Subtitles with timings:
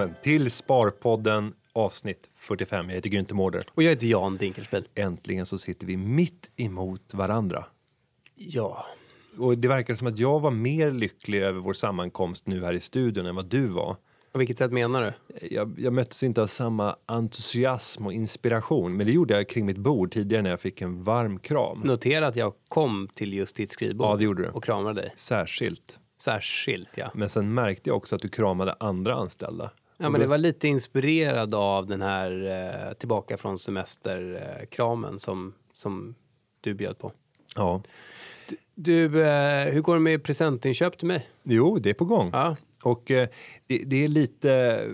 [0.00, 2.88] välkommen till Sparpodden avsnitt 45.
[2.88, 3.64] Jag heter Günther Mårder.
[3.74, 4.88] Och jag heter Jan Dinkelspiel.
[4.94, 7.64] Äntligen så sitter vi mitt emot varandra.
[8.34, 8.86] Ja.
[9.38, 12.80] Och det verkar som att jag var mer lycklig över vår sammankomst nu här i
[12.80, 13.96] studion än vad du var.
[14.32, 15.46] På vilket sätt menar du?
[15.50, 19.78] Jag, jag möttes inte av samma entusiasm och inspiration, men det gjorde jag kring mitt
[19.78, 21.80] bord tidigare när jag fick en varm kram.
[21.84, 24.48] Notera att jag kom till just ditt skrivbord Ja, det gjorde du.
[24.48, 25.10] och kramade dig.
[25.14, 25.98] Särskilt.
[26.20, 27.10] Särskilt, ja.
[27.14, 29.70] Men sen märkte jag också att du kramade andra anställda.
[30.02, 32.30] Ja, men det var lite inspirerad av den här
[32.88, 36.14] eh, tillbaka från semester-kramen som, som
[36.60, 37.12] du bjöd på.
[37.56, 37.82] Ja.
[38.74, 41.28] Du, eh, hur går det med presentinköp till mig?
[41.42, 42.30] Jo, det är på gång.
[42.32, 42.56] Ja.
[42.82, 43.28] Och eh,
[43.66, 44.84] det, det är lite,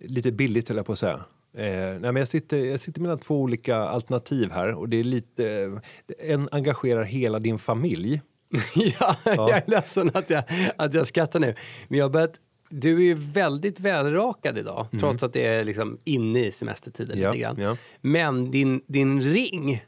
[0.00, 1.20] lite billigt höll jag på att säga.
[1.54, 5.04] Eh, nej, men jag, sitter, jag sitter mellan två olika alternativ här och det är
[5.04, 5.80] lite,
[6.18, 8.20] en engagerar hela din familj.
[8.74, 10.44] ja, jag är ledsen att jag,
[10.76, 11.54] att jag skrattar nu.
[11.88, 12.40] Men jag har börjat,
[12.72, 17.30] du är ju väldigt välrakad idag, trots att det är liksom inne i semestertiden Ja,
[17.32, 17.56] lite grann.
[17.58, 17.76] ja.
[18.00, 19.84] Men din, din ring,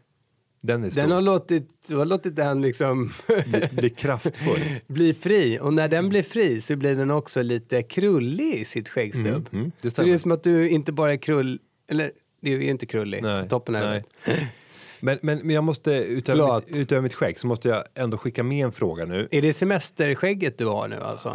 [0.60, 1.02] Den är stor.
[1.02, 4.60] den har låtit, du har låtit den liksom blir, blir kraftfull.
[4.86, 5.58] bli fri.
[5.62, 9.48] Och när den blir fri så blir den också lite krullig i sitt skäggstubb.
[9.52, 11.58] Mm, det så det är som att du inte bara är krull,
[11.90, 14.02] eller det är ju inte krullig Nej, toppen här.
[14.26, 14.52] nej.
[15.04, 18.42] Men, men, men jag måste, utöver mitt, utöver mitt skägg, så måste jag ändå skicka
[18.42, 19.28] med en fråga nu.
[19.30, 21.28] Är det semesterskägget du har nu alltså?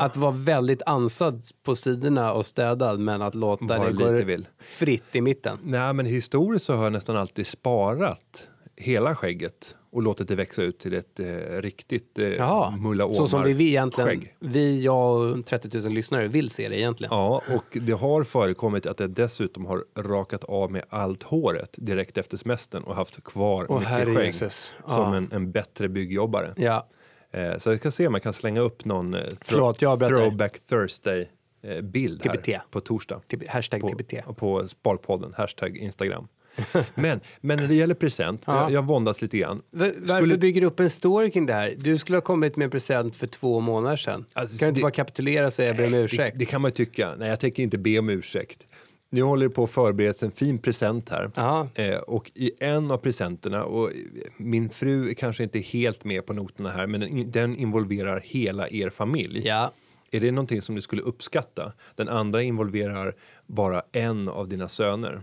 [0.00, 5.16] Att vara väldigt ansad på sidorna och städad men att låta Bara det gå fritt
[5.16, 5.58] i mitten?
[5.62, 8.48] Nej, men historiskt så har jag nästan alltid sparat
[8.80, 11.26] hela skägget och låtit det växa ut till ett eh,
[11.60, 14.34] riktigt eh, Jaha, mulla så som vi, vi egentligen, skägg.
[14.40, 17.14] vi, jag och 30 000 lyssnare vill se det egentligen.
[17.14, 22.18] Ja, och det har förekommit att jag dessutom har rakat av med allt håret direkt
[22.18, 24.74] efter semestern och haft kvar Åh, mycket skägg Jesus.
[24.86, 25.16] som Ja.
[25.16, 26.54] en, en bättre byggjobbare.
[26.56, 26.88] Ja.
[27.30, 31.28] Eh, så jag ska se om jag kan slänga upp någon eh, Förlåt, throwback Thursday
[31.62, 33.20] eh, bild här på torsdag.
[33.28, 34.36] Tib- Hashtag På, TBT.
[34.36, 36.28] på Sparpodden, hashtag Instagram.
[36.94, 38.62] men, men när det gäller present, för Ja.
[38.62, 39.62] jag, jag våndas lite grann.
[39.70, 41.74] V- varför Skulle- bygger du upp en story kring det här?
[41.78, 44.24] Du skulle ha kommit med en present för två månader sedan.
[44.32, 46.32] Alltså, kan du inte det- bara kapitulera och säga jag ber om ursäkt?
[46.32, 47.14] Det, det kan man ju tycka.
[47.18, 48.66] Nej, jag tänker inte be om ursäkt.
[49.10, 51.30] Nu håller det på att förberedas en fin present här.
[51.74, 53.90] Eh, och i en av presenterna, och
[54.36, 58.68] min fru är kanske inte helt med på noterna här, men den, den involverar hela
[58.70, 59.42] er familj.
[59.46, 59.72] Ja.
[60.10, 61.72] Är det någonting som du skulle uppskatta?
[61.94, 63.14] Den andra involverar
[63.46, 65.20] bara en av dina söner.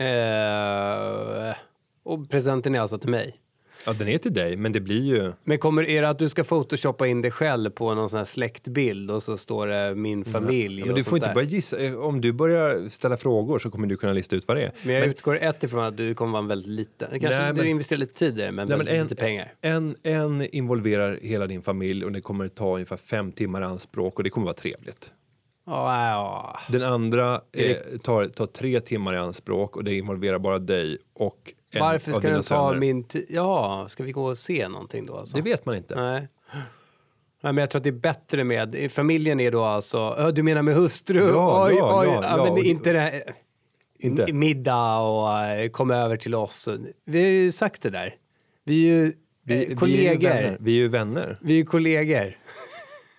[0.00, 1.54] Eh,
[2.02, 3.36] och presenten är alltså till mig.
[3.86, 5.32] Ja, den är till dig, men det blir ju...
[5.44, 8.24] Men kommer är det att du ska photoshoppa in dig själv på någon sån här
[8.24, 11.34] släktbild och så står det min familj Ja, men du får inte där.
[11.34, 11.78] börja gissa.
[11.78, 14.72] Eh, Om du börjar ställa frågor så kommer du kunna lista ut vad det är.
[14.82, 17.08] Men jag Men- utgår ett ifrån att du kommer vara en väldigt liten.
[17.10, 19.14] Kanske Nej, du men- investerar lite tid i det, men Nej, väldigt men en, lite
[19.16, 19.52] pengar.
[19.60, 24.24] En, en involverar hela din familj och det kommer ta ungefär fem timmar anspråk och
[24.24, 25.12] det kommer vara trevligt.
[25.70, 26.58] Ja.
[26.68, 30.98] Den andra Är eh, tar, tar tre timmar i anspråk och det involverar bara dig
[31.14, 32.80] och en Varför av ska dina den ta söner.
[32.80, 33.26] min tid?
[33.28, 35.16] Ja, ska vi gå och se någonting då?
[35.16, 35.36] Alltså?
[35.36, 35.94] Det vet man inte.
[35.94, 36.28] Nej.
[37.42, 40.62] Nej, men jag tror att det är bättre med, familjen är då alltså, du menar
[40.62, 41.28] med hustru?
[41.28, 43.22] Ja, oj, ja, oj, ja, ja, men inte det här,
[43.98, 44.32] Inte?
[44.32, 46.68] middag och eh, kom över till oss.
[47.06, 48.14] Vi har ju sagt det där.
[48.64, 49.12] Vi är ju
[49.44, 50.56] Vi, eh, kollegor.
[50.60, 51.38] Vi är ju vänner.
[51.42, 52.36] Vi är ju kollegor.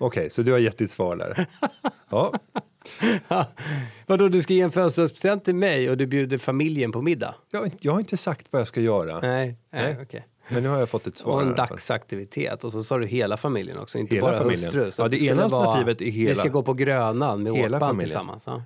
[0.01, 1.45] Okej, så du har gett ditt svar där.
[2.09, 2.33] Ja,
[4.07, 7.35] Vadå, du ska ge en födelsedagspresent till mig och du bjuder familjen på middag?
[7.51, 9.19] jag, jag har inte sagt vad jag ska göra.
[9.19, 9.97] Nej, nej, Nej.
[10.01, 10.27] okej.
[10.49, 11.33] Men nu har jag fått ett svar.
[11.33, 14.65] Och en dagsaktivitet och så sa du hela familjen också, inte Hela bara familjen.
[14.65, 14.91] hustru.
[14.91, 17.79] Så Ja, det ena vara- alternativet är hela- Vi ska gå på Grönan med Hela
[17.79, 17.99] familjen.
[18.07, 18.47] tillsammans.
[18.47, 18.63] Ja.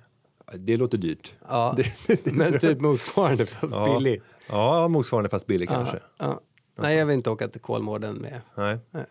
[0.53, 1.33] Det låter dyrt.
[1.49, 1.77] Ja,
[2.23, 3.93] men typ motsvarande fast Ja.
[3.97, 4.21] billig.
[4.49, 5.99] Ja, motsvarande fast billig kanske.
[6.17, 6.41] Ja.
[6.79, 8.41] Nej, jag vill inte åka till Kolmården med.
[8.55, 8.77] Nej.
[8.91, 9.05] Nej.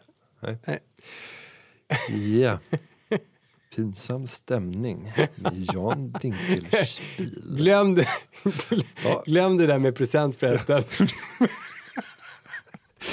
[0.67, 0.79] Nej.
[2.41, 2.59] Ja.
[3.77, 7.31] Pinsam stämning med Jan Dinkelspiel.
[7.57, 8.09] Glöm det,
[9.05, 9.23] Ja.
[9.27, 10.83] glöm det där med present förresten.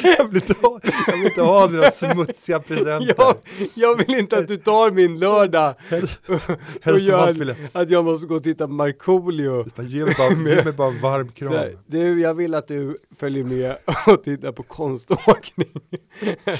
[0.03, 3.15] Jag vill inte ha, jag vill inte ha några smutsiga presenter.
[3.17, 3.35] jag,
[3.73, 5.75] jag vill inte att du tar min lördag
[6.85, 9.65] och av gör att jag måste gå och titta på Markoolio.
[9.81, 11.79] Ge mig bara, ge mig bara en varm Så här, kram.
[11.87, 13.75] du, jag vill att du följer med
[14.07, 15.67] och tittar på konståkning.
[16.45, 16.51] ja,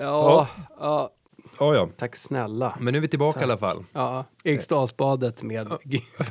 [0.00, 0.48] ja.
[0.80, 1.10] Ja,
[1.58, 1.88] ja.
[1.96, 2.76] tack snälla.
[2.80, 3.84] Men nu är vi tillbaka i alla fall.
[3.92, 5.68] Ja, Eriksdalsbadet med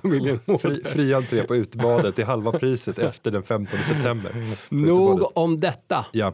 [0.01, 4.57] familjen Fri, fri entré på utebadet till halva priset efter den 15 september.
[4.69, 5.37] Nog utebadet.
[5.37, 6.05] om detta.
[6.11, 6.33] Ja.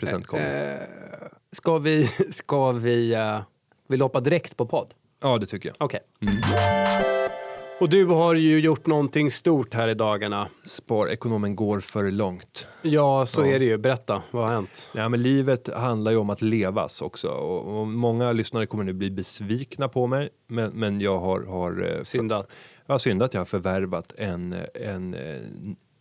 [0.00, 0.72] Present kommer.
[0.72, 0.80] Eh,
[1.52, 3.40] ska vi, ska vi, uh,
[3.88, 4.94] vill hoppa direkt på podd?
[5.20, 5.76] Ja, det tycker jag.
[5.78, 6.00] Okej.
[7.80, 10.48] Och du har ju gjort någonting stort här i dagarna.
[10.64, 12.66] Sparekonomen går för långt.
[12.82, 13.78] Ja, så är det ju.
[13.78, 14.90] Berätta, vad har hänt?
[14.94, 17.28] Ja, men livet handlar ju om att levas också.
[17.28, 21.96] Och, och många lyssnare kommer nu bli besvikna på mig, men, men jag har, har
[21.96, 22.50] eh, Syndat.
[22.86, 25.36] Jag har syndat, jag har förvärvat en, en, eh,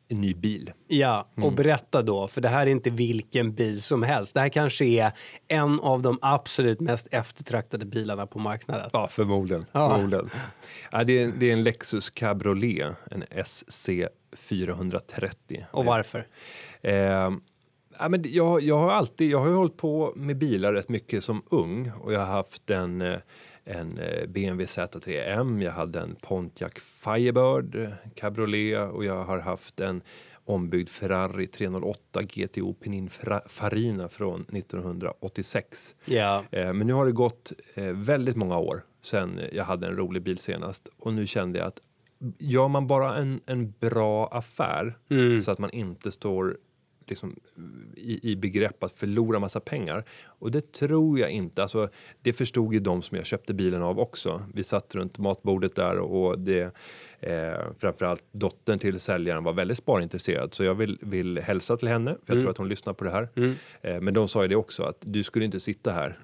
[0.09, 0.71] en ny bil.
[0.88, 4.33] Ja, och berätta då, för det här är inte vilken bil som helst.
[4.33, 5.12] Det här kanske är
[5.48, 8.89] en av de absolut mest eftertraktade bilarna på marknaden.
[8.94, 9.65] Ja, förmodligen.
[9.71, 9.89] Ja.
[9.89, 10.30] förmodligen.
[10.92, 13.89] Ja, det, är, det är en Lexus Cabriolet, en SC
[14.38, 15.65] 430.
[15.71, 16.27] Och varför?
[16.81, 16.94] Eh,
[18.00, 21.24] ja, men jag, jag har alltid, jag har ju hållit på med bilar rätt mycket
[21.24, 23.18] som ung och jag har haft en, eh,
[23.68, 29.80] en eh, BMW Z3M, jag hade en Pontiac Firebird eh, Cabriolet och jag har haft
[29.80, 30.02] en
[30.46, 35.96] ombyggd Ferrari 308 GTO Pininfarina från 1986.
[36.06, 39.96] Ja, Eh, Men nu har det gått eh, väldigt många år sedan jag hade en
[39.96, 41.80] rolig bil senast och nu kände jag att
[42.40, 45.42] gör man bara en, en bra affär Mm.
[45.42, 46.58] så att man inte står
[47.09, 47.36] liksom,
[47.95, 50.04] i, i begrepp att förlora massa pengar.
[50.25, 51.62] Och det tror jag inte.
[51.62, 51.89] Alltså,
[52.21, 54.42] det förstod ju de som jag köpte bilen av också.
[54.54, 56.75] Vi satt runt matbordet där och det,
[57.19, 62.18] eh, framförallt dottern till säljaren var väldigt sparintresserad så jag vill, vill hälsa till henne
[62.25, 63.30] för jag tror att hon lyssnar på det här.
[63.81, 66.19] Eh, men de sa ju det också att du skulle inte sitta här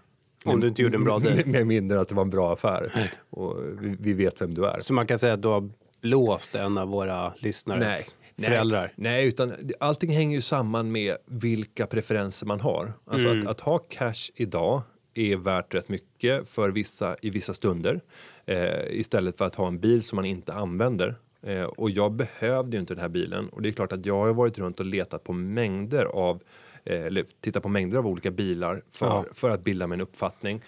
[0.46, 1.36] Om du inte gjorde en bra deal.
[1.36, 3.10] med, med mindre att det var en bra affär.
[3.30, 4.80] Och vi, vi vet vem du är.
[4.80, 5.70] så man kan säga att du har
[6.02, 8.94] blåst en av våra lyssnares föräldrar.
[8.96, 12.94] Nej, nej, utan allting hänger ju samman med vilka preferenser man har.
[13.06, 13.40] Alltså Mm.
[13.40, 14.82] att, att ha cash idag
[15.14, 18.02] är värt rätt mycket för vissa i vissa stunder
[18.46, 21.16] eh, istället för att ha en bil som man inte använder.
[21.42, 24.16] Eh, och jag behövde ju inte den här bilen och det är klart att jag
[24.16, 26.42] har varit runt och letat på mängder av
[26.86, 29.26] eh, eller tittat på mängder av olika bilar för, Ja.
[29.34, 30.62] för att bilda mig en uppfattning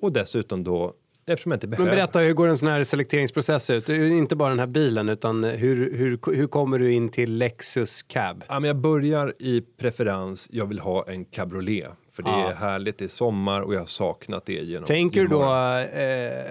[0.00, 0.94] och dessutom då
[1.28, 3.88] eftersom jag inte Men behöver berätta, hur går en sån här selekteringsprocess ut?
[3.88, 8.44] Inte bara den här bilen, utan hur, hur, hur kommer du in till Lexus Cab?
[8.48, 10.48] Ja, men jag börjar i preferens.
[10.52, 12.50] Jag vill ha en cabriolet för det Ja.
[12.50, 12.98] är härligt.
[12.98, 16.44] Det är sommar och jag har saknat det genom Tänker du då eh,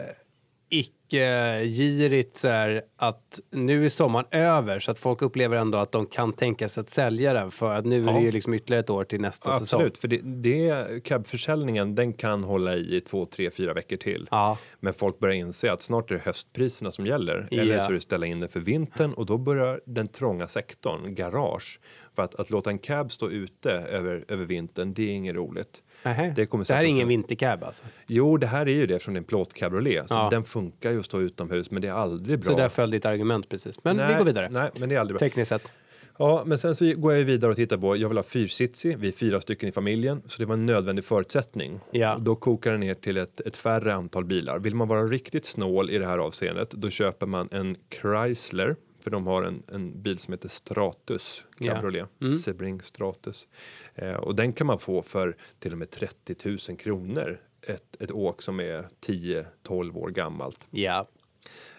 [1.07, 6.06] icke-girigt så här att nu är sommaren över så att folk upplever ändå att de
[6.06, 8.21] kan tänka sig att sälja den för att nu är det Ja.
[8.21, 9.81] ju liksom ytterligare ett år till nästa säsong.
[9.81, 14.27] Absolut, för det, det cabförsäljningen den kan hålla i två, tre, fyra veckor till.
[14.31, 17.48] Ja, Men folk börjar inse att snart är det höstpriserna som gäller.
[17.51, 17.80] Eller Ja.
[17.80, 21.80] så är det ställa in det för vintern och då börjar den trånga sektorn, garage.
[22.15, 25.83] För att, att låta en cab stå ute över, över vintern, det är inget roligt.
[26.04, 26.34] Nähä.
[26.36, 27.86] Det kommer det här är ingen vintercab alltså?
[28.08, 30.08] Jo, det här är ju det från en plåtcabriolet.
[30.10, 30.28] Så Ja.
[30.32, 32.52] den funkar ju att stå utomhus, men det är aldrig bra.
[32.52, 33.84] Så där föll ditt argument precis.
[33.84, 34.50] Men vi Nej, går vidare.
[34.52, 35.28] Nej, men det är aldrig bra.
[35.28, 35.72] Tekniskt sett.
[36.20, 39.08] Ja, men sen så går jag vidare och tittar på, jag vill ha fyrsitsig, vi
[39.08, 41.80] är fyra stycken i familjen, så det var en nödvändig förutsättning.
[41.92, 42.16] Ja.
[42.16, 44.60] Och då kokar det ner till ett, ett färre antal bilar.
[44.60, 48.76] Vill man vara riktigt snål i det här avseendet, då köper man en Chrysler,
[49.07, 51.45] för de har en, en bil som heter Stratus.
[51.59, 52.33] Cabriolet, Mm.
[52.36, 53.48] Sebring Stratus.
[53.95, 56.36] Eh, och den kan man få för till och med 30
[56.69, 57.39] 000 kronor.
[57.62, 60.68] Ett, ett åk som är 10-12 år gammalt.
[60.69, 61.07] Ja.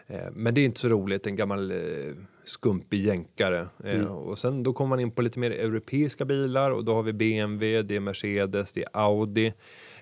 [0.07, 2.13] Eh, Men det är inte så roligt, en gammal eh,
[2.45, 3.67] skumpig jänkare.
[3.85, 4.07] Eh, Mm.
[4.09, 7.13] Och sen då kommer man in på lite mer europeiska bilar och då har vi
[7.13, 9.53] BMW, det är Mercedes, det är Audi.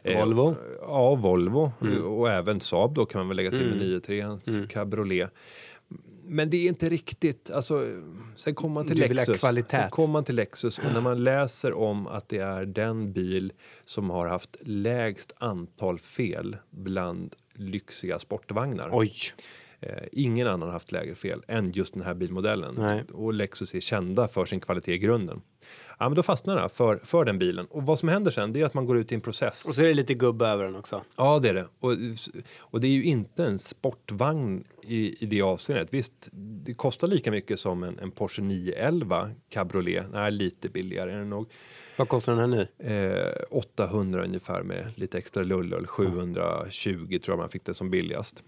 [0.03, 0.57] Eh, Volvo.
[0.81, 1.73] Ja, Volvo.
[1.83, 2.05] Mm.
[2.05, 3.79] Och även Saab då kan man väl lägga till Mm.
[3.79, 4.69] med 93 Mm.
[4.69, 5.31] cabriolet.
[6.29, 7.87] Men det är inte riktigt, alltså,
[8.37, 9.41] sen kommer man till Du Lexus.
[9.41, 13.53] Sen kommer man till Lexus och när man läser om att det är den bil
[13.85, 18.91] som har haft lägst antal fel bland lyxiga sportvagnar.
[18.93, 19.13] Oj.
[19.81, 22.75] Eh, ingen annan har haft lägre fel än just den här bilmodellen.
[22.79, 23.05] Nej.
[23.13, 25.43] Och Lexus är kända för sin kvalitet i grunden.
[25.99, 27.67] Ja, men då fastnar jag för, för den bilen.
[27.67, 29.65] Och vad som händer sen det är att man går ut i en process.
[29.65, 31.03] Och så är det lite gubbe över den också.
[31.17, 31.69] Ja, det är det.
[31.81, 31.93] Och,
[32.59, 35.95] och det är ju inte en sportvagn i, i det avseendet.
[35.95, 40.07] Visst, det kostar lika mycket som en, en Porsche 911 cabriolet.
[40.13, 41.51] Nej, lite billigare är den nog.
[41.99, 43.33] Vad kostar den här nu?
[43.39, 45.87] Eh, 800 ungefär med lite extra lullull.
[45.87, 48.43] 720 tror jag man fick det som billigast.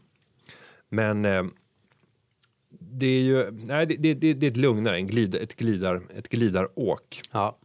[0.89, 1.45] Men eh,
[2.93, 6.29] det är ju nej, det, det, det, är ett lugnare, en glid, ett, glidar, ett
[6.29, 7.21] glidaråk.
[7.33, 7.59] Ja.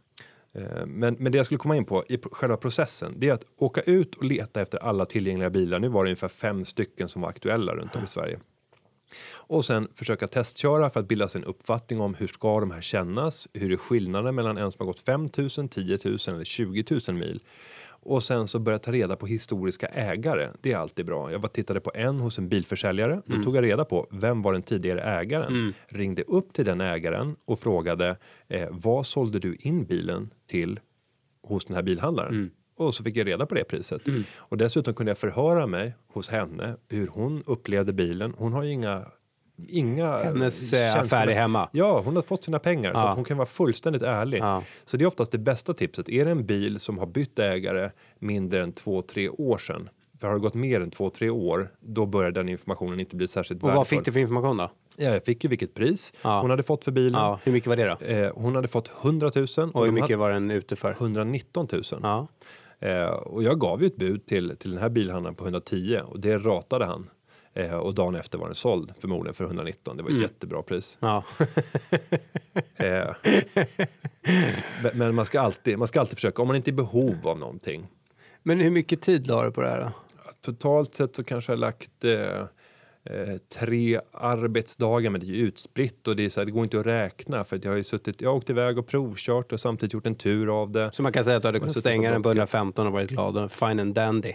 [0.52, 3.46] Eh, Men, men det jag skulle komma in på i själva processen, det är att
[3.56, 5.78] åka ut och leta efter alla tillgängliga bilar.
[5.78, 8.38] Nu var det ungefär fem stycken som var aktuella runt om i Sverige.
[9.32, 12.80] Och sen försöka testköra för att bilda sig en uppfattning om hur ska de här
[12.80, 13.48] kännas?
[13.52, 17.16] Hur är skillnaden mellan en som har gått 5 000, 10 000 eller 20 000
[17.16, 17.40] mil?
[18.04, 20.48] Och sen så börja ta reda på historiska ägare.
[20.60, 21.32] Det är alltid bra.
[21.32, 23.22] Jag var tittade på en hos en bilförsäljare.
[23.26, 25.52] Då tog jag reda på vem var den tidigare ägaren.
[25.88, 28.16] Ringde upp till den ägaren och frågade
[28.48, 30.80] eh, vad sålde du in bilen till
[31.42, 32.34] hos den här bilhandlaren?
[32.76, 34.02] Och så fick jag reda på det priset.
[34.36, 38.34] Och dessutom kunde jag förhöra mig hos henne hur hon upplevde bilen.
[38.38, 39.06] Hon har ju inga
[39.68, 41.68] inga Hennes eh, affär är hemma.
[41.72, 43.08] Ja, hon har fått sina pengar så Ja.
[43.08, 44.38] att hon kan vara fullständigt ärlig.
[44.38, 44.62] Ja.
[44.84, 46.08] Så det är oftast det bästa tipset.
[46.08, 49.88] Är det en bil som har bytt ägare mindre än två, tre år sedan,
[50.20, 53.28] för har det gått mer än två, tre år, då börjar den informationen inte bli
[53.28, 54.70] särskilt Och vad fick du för information då?
[54.96, 56.40] Ja, jag fick ju vilket pris Ja.
[56.40, 57.20] hon hade fått för bilen.
[57.20, 58.06] Ja, hur mycket var det då?
[58.06, 60.88] Eh, hon hade fått 100 000 och, Och hur mycket var den ute för?
[60.88, 61.82] hade 119 000.
[62.02, 62.26] Ja.
[62.80, 66.20] Eh, och jag gav ju ett bud till, till den här bilhandlaren på 110 och
[66.20, 67.10] det ratade han.
[67.56, 69.96] Eh, och dagen efter var den såld förmodligen för 119.
[69.96, 70.98] Det var ett jättebra pris.
[71.00, 71.24] ja.
[72.76, 73.14] Eh,
[74.94, 77.38] men- man ska, alltid, man ska alltid försöka, om man inte är i behov av
[77.38, 77.86] någonting.
[78.42, 79.90] Men hur mycket tid la du på det här då?
[80.40, 82.12] Totalt sett så kanske jag lagt eh,
[83.04, 86.64] eh, tre arbetsdagar, men det är ju utspritt och det, är så här, det går
[86.64, 89.52] inte att räkna för att jag har ju suttit, jag har åkt iväg och provkört
[89.52, 90.90] och samtidigt gjort en tur av det.
[90.92, 92.38] Så man kan säga att du hade kunnat stänga den på Blocket.
[92.38, 94.32] 115 och varit glad och fine and dandy.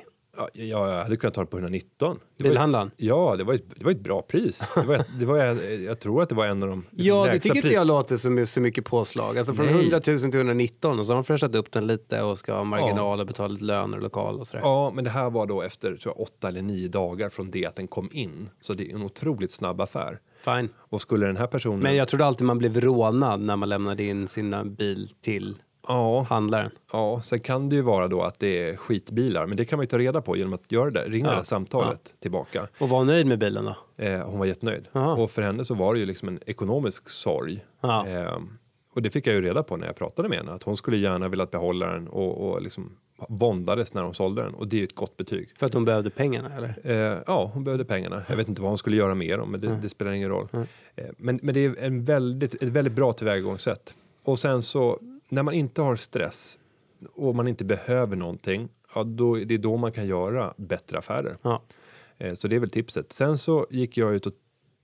[0.53, 2.19] Ja, jag hade kunnat ta det på 119.
[2.38, 2.91] Det var ju- Bilhandlaren?
[2.98, 4.72] Ja, det var, ett, det var ett bra pris.
[4.75, 5.38] Det var, det var,
[5.86, 8.17] jag tror att det var en av de liksom, Ja, det tycker inte jag låter
[8.17, 9.38] som så mycket påslag.
[9.38, 9.75] Alltså från Nej.
[9.75, 12.63] 100 000 till 119 och så har de fräschat upp den lite och ska ha
[12.63, 14.62] marginal och betala lite löner och lokal och sådär.
[14.63, 17.65] Ja, men det här var då efter tror jag, åtta eller nio dagar från det
[17.65, 18.50] att den kom in.
[18.62, 20.19] Så det är en otroligt snabb affär.
[20.39, 20.69] Fine.
[20.77, 21.79] Och skulle den här personen...
[21.79, 25.55] Men jag trodde alltid man blev rånad när man lämnade in sin bil till
[25.88, 26.71] Ja, handlaren.
[26.93, 29.45] ja, sen kan det ju vara då att det är skitbilar.
[29.45, 31.03] Men det kan man ju ta reda på genom att göra det.
[31.07, 32.67] Ringa Ja, det här samtalet tillbaka.
[32.79, 34.03] Och var nöjd med bilen då?
[34.03, 34.88] Eh, hon var jättenöjd.
[34.93, 35.13] Aha.
[35.15, 37.65] Och för henne så var det ju liksom en ekonomisk sorg.
[37.81, 38.07] Ja.
[38.07, 38.38] Eh,
[38.93, 40.51] och det fick jag ju reda på när jag pratade med henne.
[40.51, 42.91] Att hon skulle gärna velat behålla den och, och liksom
[43.27, 44.53] våndades när hon sålde den.
[44.53, 45.50] Och det är ju ett gott betyg.
[45.57, 46.79] För att hon behövde pengarna eller?
[46.83, 48.24] Eh, ja, hon behövde pengarna.
[48.27, 50.48] Jag vet inte vad hon skulle göra med dem, men det, det spelar ingen roll.
[50.95, 53.95] Eh, men, men det är en väldigt, ett väldigt bra tillvägagångssätt.
[54.24, 56.59] Och sen så, när man inte har stress
[57.13, 61.38] och man inte behöver någonting, ja, då, det är då man kan göra bättre affärer.
[61.41, 61.63] Ja.
[62.17, 63.13] Eh, så det är väl tipset.
[63.13, 64.33] Sen så gick jag ut och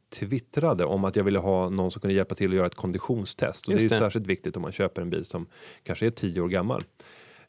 [0.09, 3.67] twittrade om att jag ville ha någon som kunde hjälpa till att göra ett konditionstest.
[3.67, 4.05] Och det är Just ju det.
[4.05, 5.47] särskilt viktigt om man köper en bil som
[5.83, 6.81] kanske är tio år gammal.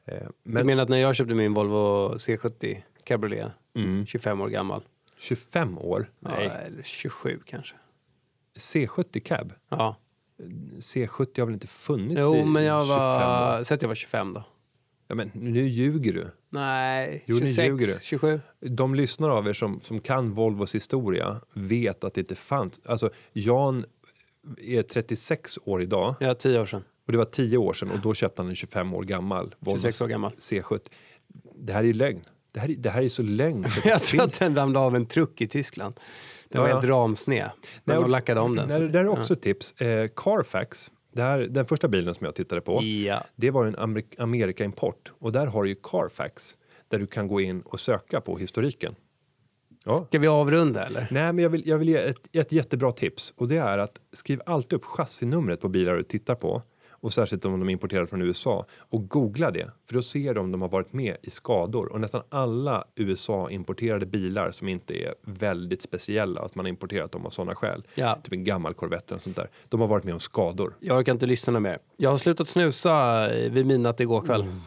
[0.04, 4.06] Eh, Du men menar att när jag köpte min Volvo C70 Cabriolet, Mm.
[4.06, 4.82] 25 år gammal?
[5.18, 6.10] 25 år?
[6.20, 6.46] Ja, Nej.
[6.66, 7.76] eller 27 kanske.
[8.58, 9.52] C70 cab?
[9.68, 9.96] Ja.
[10.78, 13.58] C70 har väl inte funnits Jo, i men jag 25 var...
[13.58, 13.64] år?
[13.64, 14.44] Säg att jag var 25 då.
[15.08, 16.26] Ja, men nu ljuger du.
[16.50, 17.98] Nej, Jo, nu 26, ljuger du.
[18.02, 18.40] 27.
[18.60, 22.80] De lyssnare av er som, som kan Volvos historia vet att det inte fanns.
[22.86, 23.84] Alltså, Jan
[24.58, 26.84] är 36 år idag Ja, 10 år sedan.
[27.06, 29.78] och det var 10 år sedan och då köpte han en 25 år gammal Volvo
[29.80, 30.32] 26 år gammal.
[30.38, 30.78] C70.
[31.54, 32.20] Det här är ju lögn.
[32.52, 33.64] Det här, är- det här är så lögn.
[33.84, 36.00] Jag tror att den ramlade av en truck i Tyskland.
[36.48, 37.50] Den var Ja, helt ramsned.
[37.84, 38.68] Men de lackade om den.
[38.68, 39.72] Nej, det där är också ett tips.
[39.80, 43.22] Eh, Carfax, här, den första bilen som jag tittade på, Ja.
[43.36, 46.56] det var en Amerik- Amerika-import och där har du ju Carfax
[46.88, 48.94] där du kan gå in och söka på historiken.
[49.84, 50.04] Ja.
[50.08, 51.08] Ska vi avrunda eller?
[51.10, 54.00] Nej, men jag vill, jag vill ge ett, ett jättebra tips och det är att
[54.12, 56.62] skriv alltid upp chassinumret på bilar du tittar på
[57.06, 60.40] och särskilt om de är importerade från USA och googla det för då ser du
[60.40, 64.94] om de har varit med i skador och nästan alla USA importerade bilar som inte
[64.94, 67.82] är väldigt speciella att man har importerat dem av sådana skäl.
[67.94, 68.18] Ja.
[68.22, 69.48] Typ en gammal Corvette eller sånt där.
[69.68, 70.74] De har varit med om skador.
[70.80, 71.78] Jag orkar inte lyssna mer.
[71.96, 74.42] Jag har slutat snusa eh, vid midnatt igår kväll.
[74.42, 74.60] Mm.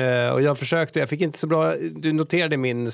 [0.00, 2.90] Eh, och jag försökte, jag fick inte så bra, du noterade min,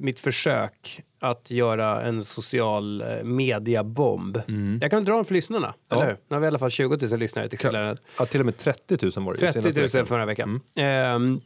[0.00, 4.42] mitt försök att göra en social eh, mediabomb.
[4.80, 5.76] Jag kan dra den för lyssnarna, Mm.
[5.88, 5.96] Ja.
[5.96, 6.16] eller hur?
[6.28, 7.98] Nu har vi i alla fall 20 000 lyssnare till kvällen.
[8.18, 10.06] Ja, till och med 30 000 var det ju 30 senaste 000 veckan.
[10.06, 10.60] förra veckan.
[10.76, 11.40] Ehm,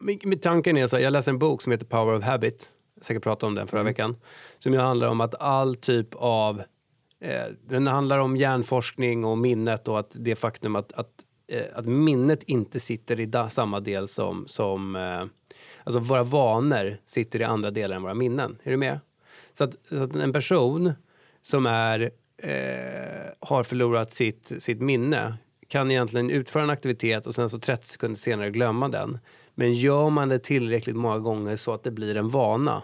[0.00, 2.70] min, min tanken är så här, jag läste en bok som heter Power of Habit.
[2.94, 4.16] Jag säkert pratat om den förra veckan.
[4.58, 6.62] Som ju handlar om att all typ av...
[7.20, 11.10] Eh, den handlar om hjärnforskning och minnet och att det faktum att, att,
[11.74, 14.44] att minnet inte sitter i samma del som...
[14.46, 15.24] som eh,
[15.84, 18.58] alltså våra vanor sitter i andra delar än våra minnen.
[18.62, 19.00] Är du med?
[19.52, 20.92] Så att, så att en person
[21.42, 22.10] som är,
[22.42, 25.34] eh, har förlorat sitt, sitt minne
[25.68, 29.18] kan egentligen utföra en aktivitet och sen så 30 sekunder senare glömma den.
[29.54, 32.82] Men gör man det tillräckligt många gånger så att det blir en vana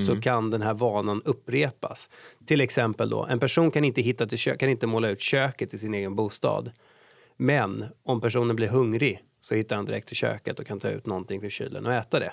[0.00, 2.10] så kan den här vanan upprepas.
[2.46, 5.74] Till exempel då, en person kan inte, hitta till kö- kan inte måla ut köket
[5.74, 6.70] i sin egen bostad.
[7.36, 11.06] Men om personen blir hungrig så hittar han direkt till köket och kan ta ut
[11.06, 12.32] någonting från kylen och äta det.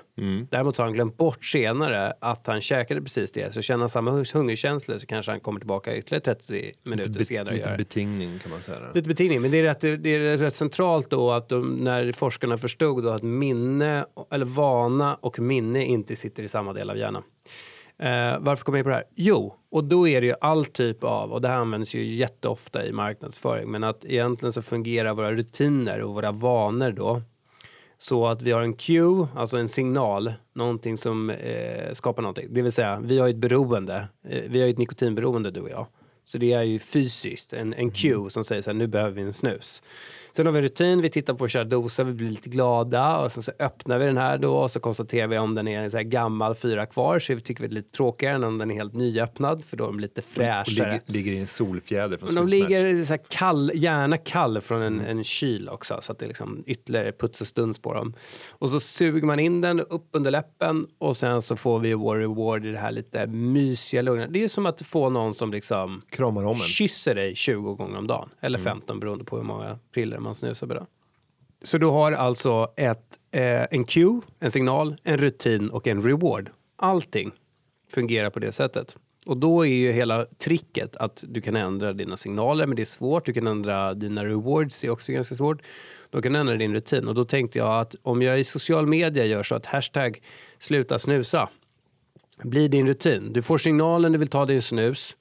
[0.50, 3.54] Däremot så har han glömt bort senare att han käkade precis det.
[3.54, 7.56] Så känner han samma hungerkänsla så kanske han kommer tillbaka ytterligare 30 minuter Lite, senare
[7.56, 8.92] lite betingning kan man säga.
[8.94, 12.58] Lite betingning, men det är, rätt, det är rätt centralt då att de, när forskarna
[12.58, 17.24] förstod då att minne, eller vana och minne inte sitter i samma del av hjärnan.
[18.00, 19.06] Eh, varför kom jag in på det här?
[19.16, 22.86] Jo, och då är det ju all typ av, och det här används ju jätteofta
[22.86, 27.22] i marknadsföring, men att egentligen så fungerar våra rutiner och våra vanor då
[27.98, 32.48] Så att vi har en cue, alltså en signal, någonting som eh, skapar någonting.
[32.50, 34.08] Det vill säga, vi har ett beroende.
[34.30, 35.88] Eh, vi har ett nikotinberoende du och jag.
[36.26, 39.22] Så det är ju fysiskt, en, en cue som säger så här, nu behöver vi
[39.22, 39.84] en snus.
[40.36, 43.18] Sen har vi en rutin, vi tittar på vår kära dosa, vi blir lite glada
[43.18, 45.82] och sen så öppnar vi den här då och så konstaterar vi om den är
[45.82, 48.44] en så här gammal fyra kvar så vi tycker vi det är lite tråkigare än
[48.44, 50.66] om den är helt nyöppnad för då är de lite Och fräschare.
[50.66, 55.02] ligger, ligger i en solfjäder från de ligger så här kall, gärna kall från en,
[55.02, 58.14] en kyl också så att det är liksom ytterligare puts och stuns på dem.
[58.52, 62.16] Och så suger man in den upp under läppen och sen så får vi vår
[62.16, 64.28] reward i det här lite mysiga lugna.
[64.28, 66.56] Det är som att få någon som liksom Kramar om en.
[66.60, 68.30] kysser dig 20 gånger om dagen.
[68.42, 70.86] Eller 15 beroende på hur många priller man snusar per.
[71.64, 76.50] Så du har alltså ett, eh, en cue, en signal, en rutin och en reward.
[76.76, 77.32] Allting
[77.90, 78.98] fungerar på det sättet.
[79.26, 82.86] Och då är ju hela tricket att du kan ändra dina signaler, men det är
[82.86, 83.26] svårt.
[83.26, 85.62] Du kan ändra dina rewards, det är också ganska svårt.
[86.10, 87.08] Du kan ändra din rutin.
[87.08, 90.22] Och då tänkte jag att om jag i social media gör så att hashtag
[90.60, 91.50] sluta snusa
[92.44, 93.34] blir din rutin.
[93.34, 95.16] Du får signalen du vill ta din snus.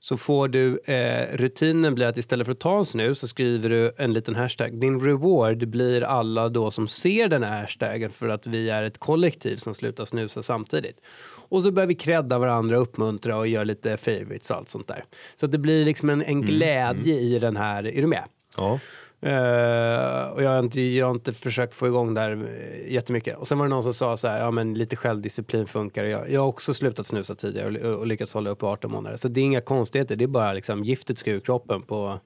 [0.00, 3.68] Så får du, eh, rutinen blir att istället för att ta en snus så skriver
[3.68, 4.80] du en liten hashtag.
[4.80, 8.98] Din reward blir alla då som ser den här hashtaggen för att vi är ett
[8.98, 11.00] kollektiv som slutar snusa samtidigt.
[11.48, 15.04] Och så börjar vi credda varandra, uppmuntra och göra lite favorites och allt sånt där.
[15.36, 18.24] Så att det blir liksom en, en glädje i den här, är du med?
[18.56, 18.78] Ja.
[19.26, 23.38] Uh, och jag har, inte, jag har inte försökt få igång det här eh, jättemycket.
[23.38, 26.04] Och sen var det någon som sa så här, ja men lite självdisciplin funkar.
[26.04, 29.16] Jag, jag har också slutat snusa tidigare och, och lyckats hålla upp i 18 månader.
[29.16, 32.20] Så det är inga konstigheter, det är bara liksom giftet ska ur kroppen på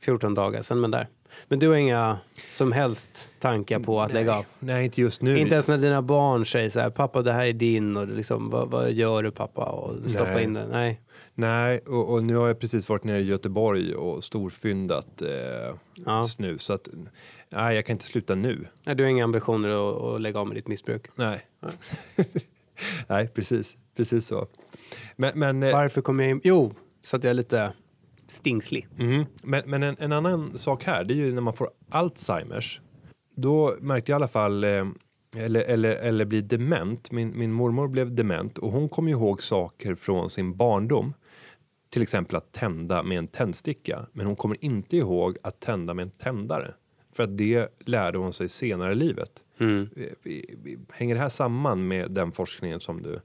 [0.00, 0.62] 14 dagar.
[0.62, 1.08] Sen men där.
[1.48, 2.18] Men du har inga
[2.50, 4.44] som helst tankar på att lägga av?
[4.58, 5.38] Nej, inte just nu.
[5.38, 8.50] Inte ens när dina barn säger så här, pappa det här är din och liksom,
[8.50, 9.64] vad, vad gör du pappa?
[9.64, 10.44] Och stoppa Nej.
[10.44, 10.70] in den.
[10.70, 11.00] Nej.
[11.34, 15.74] Nej, och, och nu har jag precis varit nere i Göteborg och storfyndat eh,
[16.06, 16.24] Ja.
[16.24, 16.62] snus.
[16.62, 16.88] Så att,
[17.48, 18.66] nej, jag kan inte sluta nu.
[18.86, 21.06] Nej, Du har inga ambitioner att, att lägga av med ditt missbruk?
[21.14, 21.40] Nej.
[23.06, 23.76] nej, precis.
[23.96, 24.46] Precis så.
[25.16, 26.40] Men, men, eh, Varför kom jag in?
[26.44, 27.72] Jo, så att jag lite
[28.30, 28.88] stingslig.
[28.96, 29.26] mhm.
[29.42, 32.80] men, men en, en annan sak här, det är ju när man får Alzheimers.
[33.34, 34.86] Då märkte jag i alla fall, eh,
[35.36, 37.10] eller, eller, eller blir dement.
[37.10, 41.14] Min, min mormor blev dement och hon kom ihåg saker från sin barndom.
[41.90, 44.06] Till exempel att tända med en tändsticka.
[44.12, 46.74] Men hon kommer inte ihåg att tända med en tändare.
[47.12, 49.44] För att det lärde hon sig senare i livet.
[49.60, 49.88] Mm.
[50.92, 53.20] Hänger det här samman med den forskningen som du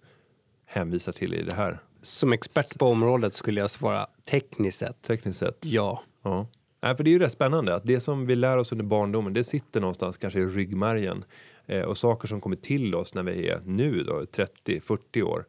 [0.65, 5.39] hänvisar till i det här Som expert på området skulle jag svara tekniskt sett tekniskt
[5.39, 5.57] sett?
[5.61, 6.03] ja.
[6.23, 6.47] Ja.
[6.81, 9.33] Nej, för det är ju rätt spännande att det som vi lär oss under barndomen,
[9.33, 11.25] det sitter någonstans kanske i ryggmärgen.
[11.65, 14.21] Eh, och saker som kommer till oss när vi är nu då,
[14.65, 15.45] 30-40 år.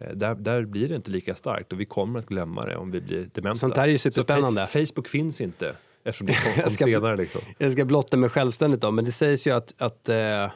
[0.00, 2.90] Eh, där, där blir det inte lika starkt och vi kommer att glömma det om
[2.90, 3.54] vi blir dementa.
[3.58, 4.62] Sånt här är ju Så superspännande.
[4.62, 7.40] Fa- Facebook finns inte eftersom det kom, kom Jag ska- senare liksom.
[7.58, 10.50] Jag ska blotta mig självständigt då, men det sägs ju att, att, eh,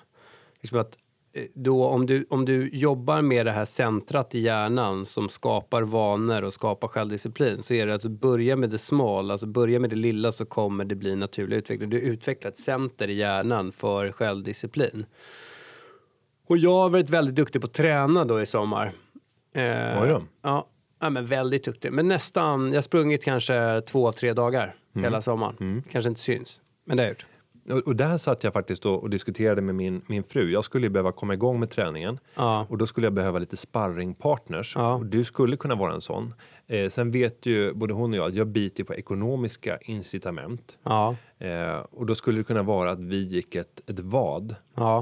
[0.60, 0.98] liksom att
[1.54, 6.42] då om du, om du jobbar med det här centrat i hjärnan som skapar vanor
[6.42, 9.96] och skapar självdisciplin så är det att börja med det small, alltså börja med det
[9.96, 11.90] lilla så kommer det bli naturlig utveckling.
[11.90, 15.06] Du utvecklar ett center i hjärnan för självdisciplin.
[16.46, 18.92] Och jag har varit väldigt duktig på att träna då i sommar.
[19.54, 20.22] Eh, då.
[20.42, 20.66] ja,
[21.00, 21.92] ja, men väldigt duktig.
[21.92, 25.82] Men nästan, jag har sprungit kanske två, tre dagar hela sommaren.
[25.90, 27.26] Kanske inte syns, men det har jag gjort.
[27.86, 30.50] Och, där satt jag faktiskt och, diskuterade med min, min fru.
[30.50, 32.66] Jag skulle ju behöva komma igång med träningen Ja.
[32.68, 34.72] och då skulle jag behöva lite sparringpartners.
[34.76, 34.94] Ja.
[34.94, 36.34] Och du skulle kunna vara en sån.
[36.66, 40.78] Eh, sen vet ju både hon och jag att jag biter på ekonomiska incitament.
[40.82, 44.54] Ja, Eh, och då skulle det kunna vara att vi gick ett, ett vad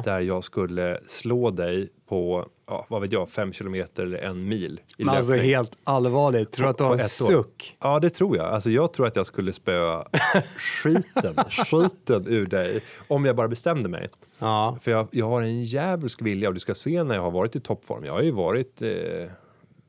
[0.04, 4.80] där jag skulle slå dig på, ja, vad vet jag, fem kilometer eller en mil
[4.96, 5.50] i Men alltså löpning.
[5.50, 7.26] helt allvarligt, tror du att du har en ett år.
[7.26, 7.76] suck?
[7.80, 8.46] Ja, det tror jag.
[8.46, 10.06] Alltså, jag tror att jag skulle spöa
[10.82, 14.08] skiten, skiten ur dig om jag bara bestämde mig.
[14.38, 14.78] Ja.
[14.80, 17.56] För jag, jag har en djävulsk vilja och du ska se när jag har varit
[17.56, 18.04] i toppform.
[18.04, 18.90] Jag har ju varit eh,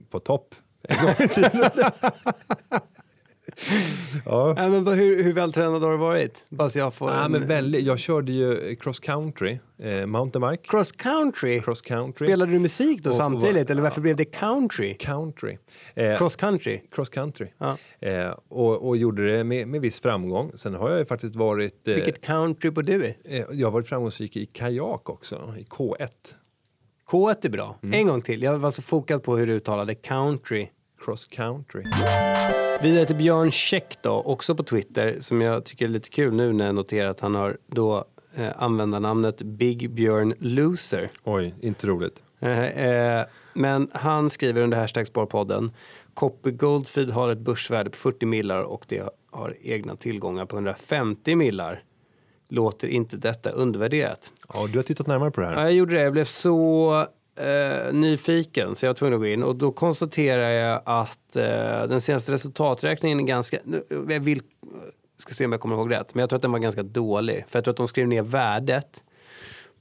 [0.09, 0.55] på topp
[0.89, 1.69] en gång i tiden.
[4.25, 4.53] Ja.
[4.69, 6.45] Men hur, hur vältränad har du varit?
[6.49, 7.31] Bara så jag får Ja, en...
[7.31, 10.63] men väldigt, jag körde ju cross country, eh, mountainbike.
[10.67, 11.61] Cross country?
[11.61, 12.27] Cross country.
[12.27, 13.69] Spelade du musik då Och- och- samtidigt?
[13.69, 14.93] Eller varför blev det country?
[14.99, 15.57] country.
[15.95, 16.81] Eh, Cross country?
[16.91, 17.47] cross country.
[17.57, 17.77] Ja.
[17.99, 20.51] Eh, och, och gjorde det med, med viss framgång.
[20.55, 21.87] Sen har jag ju faktiskt varit...
[21.87, 23.15] Eh, Vilket country bor du i?
[23.25, 26.07] eh, jag har varit framgångsrik i kajak också, i K1.
[27.05, 27.79] K är bra.
[27.83, 27.99] Mm.
[27.99, 28.41] En gång till.
[28.41, 30.67] Jag var så fokad på hur du uttalade country.
[31.05, 31.83] Cross country.
[32.81, 36.53] Vidare till Björn Käck då, också på Twitter, som jag tycker är lite kul nu
[36.53, 41.09] när jag noterar att han har då eh, användarnamnet Big Björn Loser.
[41.23, 42.23] Oj, inte roligt.
[42.39, 45.71] Eh, eh, men han skriver under hashtag Sparpodden
[46.13, 51.35] Copper Goldfeed har ett börsvärde på 40 millar och det har egna tillgångar på 150
[51.35, 51.83] millar.
[52.49, 54.31] låter inte detta undervärderat.
[54.53, 55.53] Ja, du har tittat närmare på det här.
[55.53, 56.01] Ja, jag gjorde det.
[56.01, 60.49] Jag blev så eh, nyfiken så jag var tvungen att gå in och då konstaterar
[60.49, 63.57] jag att eh, den senaste resultaträkningen är ganska...
[63.89, 64.43] Jag vill, eh,
[65.17, 67.45] ska se om jag kommer ihåg rätt, men jag tror att den var ganska dålig.
[67.49, 69.03] För jag tror att de skrev ner värdet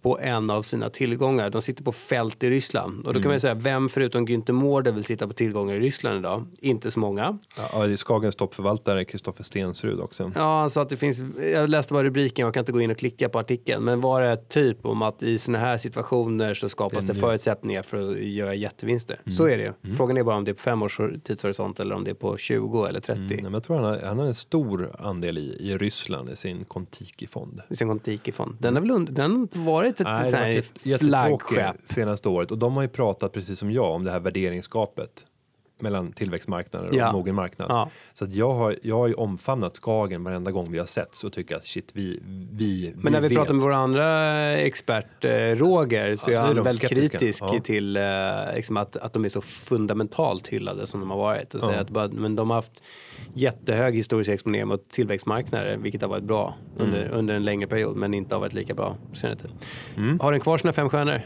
[0.02, 1.50] på en av sina tillgångar.
[1.50, 3.06] De sitter på fält i Ryssland.
[3.06, 5.80] Och då kan man ju säga, vem förutom Günther Mårder vill sitta på tillgångar i
[5.80, 6.46] Ryssland idag?
[6.60, 7.38] Inte så många.
[7.72, 10.32] Ja, det är Skagens toppförvaltare Kristoffer Stensrud också.
[10.34, 12.90] Ja, han sa att det finns, jag läste bara rubriken, jag kan inte gå in
[12.90, 16.68] och klicka på artikeln, men var det typ om att i såna här situationer så
[16.68, 17.20] skapas det, Det nu.
[17.20, 19.20] förutsättningar för att göra jättevinster.
[19.30, 19.94] Så är det ju.
[19.96, 22.36] Frågan är bara om det är på fem års tidshorisont eller om det är på
[22.36, 23.22] 20 eller 30.
[23.22, 26.36] Mm, men jag tror han har, han har en stor andel i, i Ryssland i
[26.36, 27.60] sin Kontiki-fond.
[27.68, 28.56] I sin Kontiki-fond.
[28.58, 31.76] Den har väl und- den har inte varit ett Nej, varit jätte- jättetråkigt flaggskepp.
[31.84, 35.26] senaste året och de har ju pratat precis som jag om det här värderingsgapet
[35.82, 37.12] mellan tillväxtmarknader och Ja.
[37.12, 37.66] mogen marknad.
[37.70, 37.90] Ja.
[38.14, 41.30] Så att jag har, jag har ju omfamnat Skagen varenda gång vi har sett så
[41.30, 42.20] tycker jag att shit vi,
[42.52, 43.36] vi, Men när vi vet.
[43.38, 47.18] pratar med vår andra expert eh, Roger så Ja, är han väldigt skeptiska.
[47.18, 47.58] kritisk Ja.
[47.64, 48.02] till eh,
[48.54, 51.54] liksom att, att de är så fundamentalt hyllade som de har varit.
[51.54, 52.82] Och säger att bara, men de har haft
[53.34, 57.18] jättehög historisk exponering mot tillväxtmarknader vilket har varit bra under, Mm.
[57.18, 59.50] under en längre period men inte har varit lika bra senare tid.
[59.96, 60.20] Mm.
[60.20, 61.22] Har den kvar sina fem stjärnor?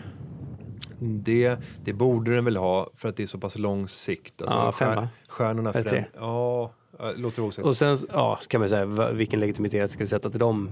[1.05, 4.43] Det, det borde den väl ha för att det är så pass lång sikt.
[4.43, 5.09] Alltså, Ja, stjär- va?
[5.29, 6.05] Stjärnorna Eller tre?
[6.15, 6.71] föränd- Ja,
[7.17, 7.67] låter osagt.
[7.67, 10.71] Och sen ja, kan man säga vilken legitimitet ska vi sätta till de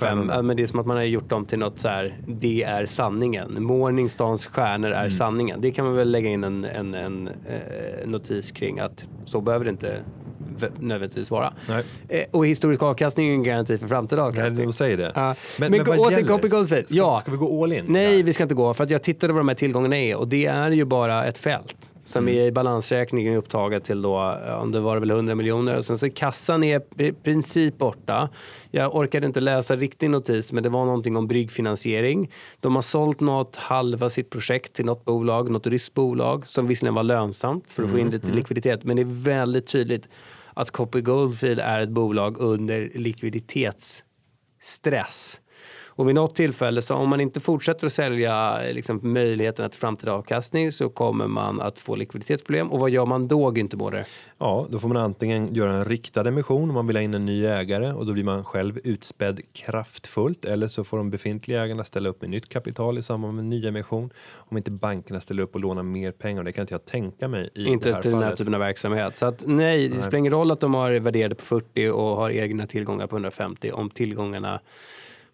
[0.00, 0.30] fem?
[0.34, 2.62] Ja, men det är som att man har gjort dem till något så här, det
[2.62, 3.62] är sanningen.
[3.62, 5.60] Morningstans stjärnor är sanningen.
[5.60, 9.64] Det kan man väl lägga in en, en, en eh, notis kring att så behöver
[9.64, 10.00] det inte
[10.78, 11.52] nödvändigtvis vara.
[11.68, 11.84] Nej.
[12.08, 14.66] Eh, och historisk avkastning är ju en garanti för framtida Nej, avkastning.
[14.66, 15.12] de säger det.
[15.14, 15.34] Ja.
[15.58, 16.26] Men, vad åter?
[16.26, 16.86] Copy Goldfield.
[16.86, 17.18] Ska, Ja.
[17.20, 17.84] ska vi gå all in?
[17.88, 18.24] Nej, Ja.
[18.24, 18.74] vi ska inte gå.
[18.74, 21.38] För att jag tittade vad de här tillgångarna är och det är ju bara ett
[21.38, 22.40] fält som Mm.
[22.40, 25.76] är i balansräkningen upptaget till då, om det var väl 100 miljoner.
[25.76, 28.28] Och sen så kassan är i princip borta.
[28.70, 32.30] Jag orkade inte läsa riktig notis, men det var någonting om bryggfinansiering.
[32.60, 36.94] De har sålt något halva sitt projekt till något bolag, något ryskt bolag som visserligen
[36.94, 38.84] var lönsamt för att få Mm, in lite likviditet.
[38.84, 40.08] Men det är väldigt tydligt
[40.54, 45.40] att Copy Goldfield är ett bolag under likviditetsstress.
[45.90, 49.80] Och vid något tillfälle, så om man inte fortsätter att sälja eh, liksom, möjligheterna till
[49.80, 52.72] framtida avkastning så kommer man att få likviditetsproblem.
[52.72, 54.06] Och vad gör man då, Günther Mårder?
[54.38, 57.24] Ja, då får man antingen göra en riktad emission om man vill ha in en
[57.24, 61.84] ny ägare och då blir man själv utspädd kraftfullt eller så får de befintliga ägarna
[61.84, 65.54] ställa upp med nytt kapital i samband med en nyemission om inte bankerna ställer upp
[65.54, 66.44] och lånar mer pengar.
[66.44, 68.38] Det kan inte jag tänka mig i det Inte här till den här fallet.
[68.38, 69.16] typen av verksamhet.
[69.16, 72.30] Så att nej, det spelar ingen roll att de har värderade på 40 och har
[72.30, 74.60] egna tillgångar på 150 om tillgångarna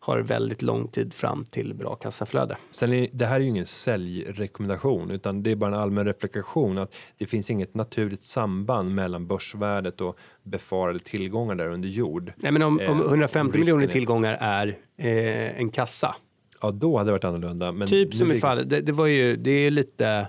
[0.06, 2.56] har väldigt lång tid fram till bra kassaflöde.
[2.70, 6.78] Sen är, det här är ju ingen säljrekommendation utan det är bara en allmän reflektion
[6.78, 12.32] att det finns inget naturligt samband mellan börsvärdet och befarade tillgångar där under jord.
[12.36, 16.16] Nej, men om, om Eh, 150 risken miljoner är- tillgångar är eh, en kassa
[16.62, 17.72] Ja, då hade det varit annorlunda.
[17.72, 20.28] Men Typ som i fallet, det, det var ju, det är lite...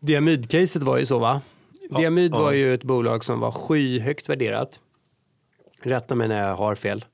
[0.00, 1.40] Diamyd-caset var ju så va?
[1.96, 2.38] Diamyd ja.
[2.38, 4.80] var ju ett bolag som var skyhögt värderat.
[5.82, 7.04] Rätta mig när jag har fel.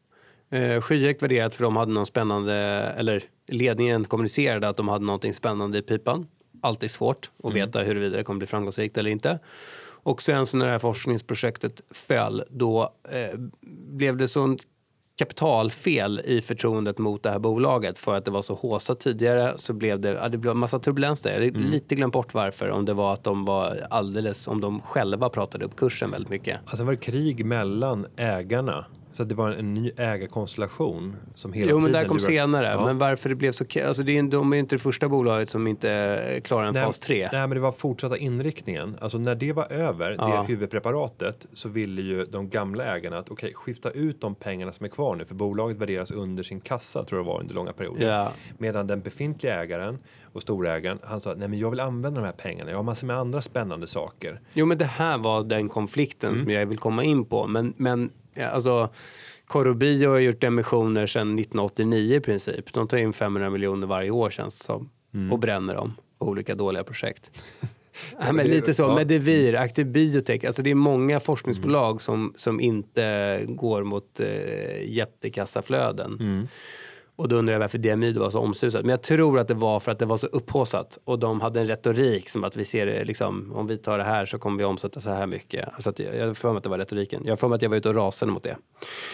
[0.52, 2.54] Eh, skyhögt värderat för de hade någon spännande,
[2.96, 6.26] eller ledningen kommunicerade att de hade någonting spännande i pipan.
[6.60, 9.38] Alltid svårt att veta huruvida det kommer bli framgångsrikt eller inte.
[10.04, 13.38] Och sen så när det här forskningsprojektet föll, då eh,
[13.88, 14.62] blev det sånt
[15.18, 19.72] kapitalfel i förtroendet mot det här bolaget för att det var så håsat tidigare så
[19.72, 21.40] blev det, ja, det blev massa turbulens där.
[21.40, 24.80] Jag har lite glömt bort varför, om det var att de var alldeles, om de
[24.80, 26.60] själva pratade upp kursen väldigt mycket.
[26.66, 28.86] Alltså var det krig mellan ägarna.
[29.12, 31.92] Så att det var en ny ägarkonstellation som hela Jo men tiden...
[31.92, 32.84] det här kom lurar- senare, Ja.
[32.86, 35.66] men varför det blev så, alltså det är, de är inte det första bolaget som
[35.66, 37.28] inte klarar en Nej, fas 3.
[37.32, 38.96] Nej, men det var fortsatta inriktningen.
[39.00, 40.26] Alltså när det var över, Ja.
[40.40, 44.84] det huvudpreparatet, så ville ju de gamla ägarna att okej, skifta ut de pengarna som
[44.84, 47.72] är kvar nu, för bolaget värderas under sin kassa, tror jag det var under långa
[47.72, 48.08] perioder.
[48.08, 48.32] Ja.
[48.58, 49.98] Medan den befintliga ägaren
[50.32, 53.06] och storägaren, han sa nej men jag vill använda de här pengarna, jag har massor
[53.06, 54.40] med andra spännande saker.
[54.52, 57.46] Jo men det här var den konflikten som jag vill komma in på.
[57.46, 58.88] Men, men alltså
[59.46, 62.72] Corubio har gjort emissioner sedan 1989 i princip.
[62.72, 64.90] De tar in 500 miljoner varje år känns det som.
[65.32, 67.30] Och bränner dem på olika dåliga projekt.
[68.18, 68.82] ja, men lite så.
[68.82, 68.94] ja.
[68.94, 70.44] Medivir, Active Biotech.
[70.44, 76.48] Alltså det är många forskningsbolag som, som inte går mot eh, jättekassaflöden.
[77.16, 78.82] Och då undrar jag varför Diamyd var så omsusat.
[78.82, 80.98] Men jag tror att det var för att det var så upphaussat.
[81.04, 84.04] Och de hade en retorik som att vi ser det liksom, om vi tar det
[84.04, 85.68] här så kommer vi omsätta så här mycket.
[85.74, 87.22] Alltså att jag har för mig att det var retoriken.
[87.24, 88.56] Jag har för mig att jag var ute och rasade mot det.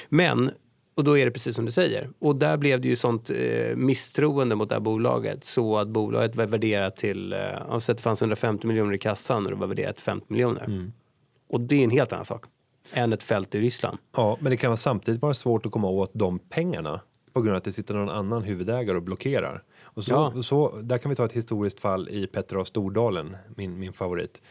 [0.09, 0.51] Men,
[0.95, 2.11] och då är det precis som du säger.
[2.19, 5.45] Och där blev det ju sånt eh, misstroende mot det här bolaget.
[5.45, 9.51] Så att bolaget var värderat till, eh, sett det fanns 150 miljoner i kassan och
[9.51, 10.91] det var värderat till 50 miljoner.
[11.51, 12.45] Och det är en helt annan sak.
[12.93, 13.99] än ett fält i Ryssland.
[14.17, 17.01] Ja, men det kan samtidigt vara svårt att komma åt de pengarna
[17.39, 19.63] på grund av att det sitter någon annan huvudägare och blockerar.
[19.83, 20.43] Och så, Ja.
[20.43, 24.43] så, där kan vi ta ett historiskt fall i Petter av Stordalen, min, min favorit,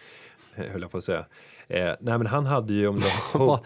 [0.55, 1.25] eh, höll jag på att säga.
[1.69, 3.01] Eh, nej, men han hade ju om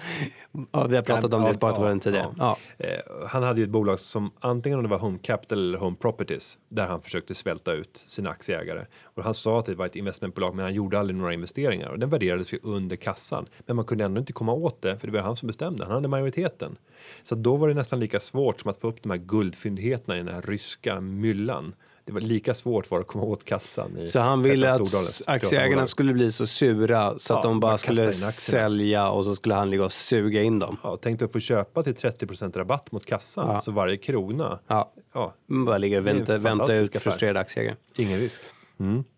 [0.71, 2.35] Ja, vi har pratat om det ja, tidigare.
[2.37, 2.57] Ja.
[2.77, 2.87] Eh,
[3.27, 6.57] han hade ju ett bolag som antingen om det var Home Capital eller Home Properties
[6.69, 8.85] där han försökte svälta ut sina aktieägare.
[9.03, 11.99] Och han sa att det var ett investmentbolag men han gjorde aldrig några investeringar och
[11.99, 13.45] den värderades ju under kassan.
[13.65, 15.85] Men man kunde ändå inte komma åt det för det var han som bestämde.
[15.85, 16.77] Han hade majoriteten.
[17.23, 20.23] Så då var det nästan lika svårt som att få upp de här guldfyndigheterna i
[20.23, 21.73] den här ryska myllan.
[22.11, 23.97] Det var lika svårt var att komma åt kassan.
[23.97, 27.77] I Så han ville att aktieägarna skulle bli så sura så att Ja, de bara
[27.77, 30.77] skulle sälja och så skulle han ligga och suga in dem.
[30.83, 33.47] Ja, tänkte att få köpa till 30% rabatt mot kassan.
[33.47, 33.61] Ja.
[33.61, 34.59] Så varje krona.
[34.67, 37.75] Ja, Ja, man bara ligger och vänta, vänta ut frustrerade aktieägare.
[37.95, 38.41] ingen risk.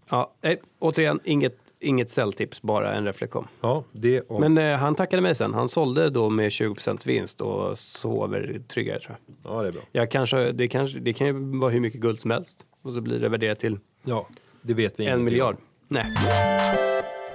[0.10, 3.48] Ja, nej, återigen, inget, inget säljtips, bara en reflektion.
[3.62, 5.54] Ja, det om Men eh, han tackade mig sen.
[5.54, 9.54] Han sålde då med 20% vinst och sover tryggare tror jag.
[9.54, 9.82] Ja, det är bra.
[9.92, 13.02] Jag kanske, det, kanske, det kan ju vara hur mycket guld som helst och så
[13.02, 14.28] blir det värderat till Ja,
[14.62, 15.58] det vet vi en ingenting miljard.
[15.88, 16.06] Nej.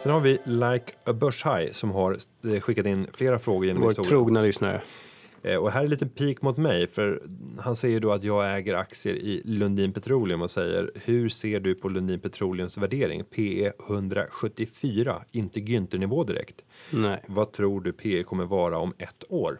[0.02, 3.88] Sen har vi Like a Börshaj som har eh, skickat in flera frågor genom Vår
[3.88, 4.08] historien.
[4.11, 4.80] trogna lyssnare.
[5.42, 7.22] Eh, Och här är lite pik mot mig för
[7.58, 11.74] han säger då att jag äger aktier i Lundin Petroleum och säger hur ser du
[11.74, 13.24] på Lundin Petroleums värdering?
[13.24, 16.64] PE 174, inte Günther-nivå direkt.
[16.90, 17.22] Nej.
[17.26, 19.58] Vad tror du PE kommer vara om ett år?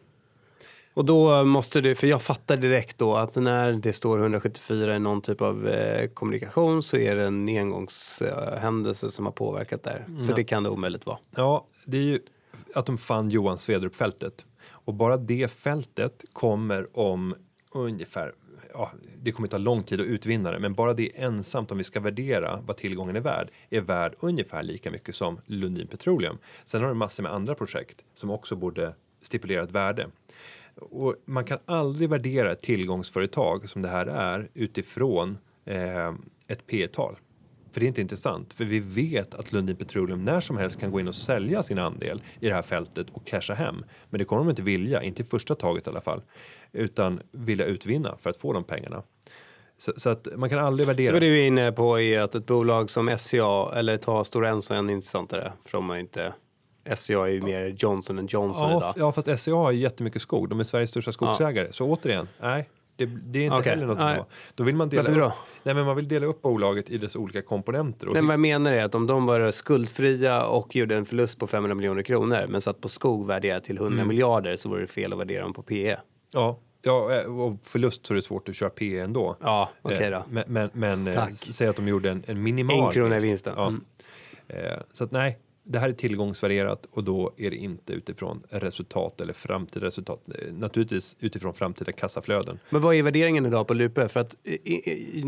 [0.99, 4.99] Och då måste du, för jag fattar direkt då att när det står 174 i
[4.99, 10.05] någon typ av eh, kommunikation så är det en engångshändelse som har påverkat där.
[10.07, 10.37] För Ja.
[10.37, 11.19] det kan det omöjligt vara.
[11.37, 12.21] Ja, det är ju
[12.75, 14.47] att de fann Johan Svedrup-fältet.
[14.71, 17.35] Och bara det fältet kommer om
[17.73, 18.33] ungefär,
[18.75, 18.91] ja,
[19.23, 22.01] det kommer ta lång tid att utvinna det, men bara det ensamt om vi ska
[22.01, 26.39] värdera vad tillgången är värd, är värd ungefär lika mycket som Lundin Petroleum.
[26.65, 30.07] Sen har du massor med andra projekt som också borde stipulera ett värde.
[30.81, 36.15] Och man kan aldrig värdera ett tillgångsföretag som det här är utifrån eh,
[36.47, 37.17] ett P-tal.
[37.71, 40.91] För det är inte intressant, för vi vet att Lundin Petroleum när som helst kan
[40.91, 43.85] gå in och sälja sin andel i det här fältet och casha hem.
[44.11, 46.23] Men det kommer de inte vilja, inte i första taget i alla fall,
[46.73, 49.03] utan vilja utvinna för att få de pengarna.
[49.77, 51.07] Så, så att man kan aldrig värdera.
[51.07, 54.49] Så vad du är inne på är att ett bolag som SCA eller ta Stora
[54.49, 55.53] Enso är ännu intressantare.
[55.65, 56.33] För de har inte,
[56.97, 58.95] SCA är ju mer Johnson Johnson ja, idag.
[58.97, 60.49] ja, fast SCA har ju jättemycket skog.
[60.49, 61.73] De är Sveriges största skogsägare.
[61.73, 62.69] Så återigen, nej.
[62.97, 64.15] Det, det är inte Okej, heller något nej.
[64.17, 64.27] bra.
[64.55, 65.35] Då vill man dela Varför upp, då?
[65.63, 68.07] nej, men man vill dela upp bolaget i dess olika komponenter.
[68.07, 71.39] Nej, men vad jag menar är att om de var skuldfria och gjorde en förlust
[71.39, 74.09] på 500 miljoner kronor men satt på skog värderat till 100 Mm.
[74.09, 75.97] miljarder så vore det fel att värdera dem på PE.
[76.33, 79.37] Ja, ja, eh, och förlust så är det svårt att köra P ändå.
[79.41, 80.23] Ja, okej Eh, då.
[80.31, 83.55] Men, men, men eh, säg att de gjorde en, en minimal En krona i vinsten.
[83.57, 83.67] Ja.
[83.67, 83.85] Mm.
[84.93, 85.39] Så att nej,
[85.69, 90.23] det här är tillgångsvärderat och då är det inte utifrån resultat eller framtida resultat.
[90.35, 92.59] Eh, naturligtvis utifrån framtida kassaflöden.
[92.71, 94.09] Men vad är värderingen idag på Lupe?
[94.09, 95.25] För att i, i,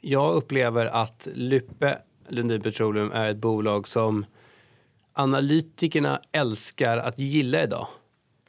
[0.00, 4.26] jag upplever att Lupe, Lundin Petroleum, är ett bolag som
[5.12, 7.86] analytikerna älskar att gilla idag.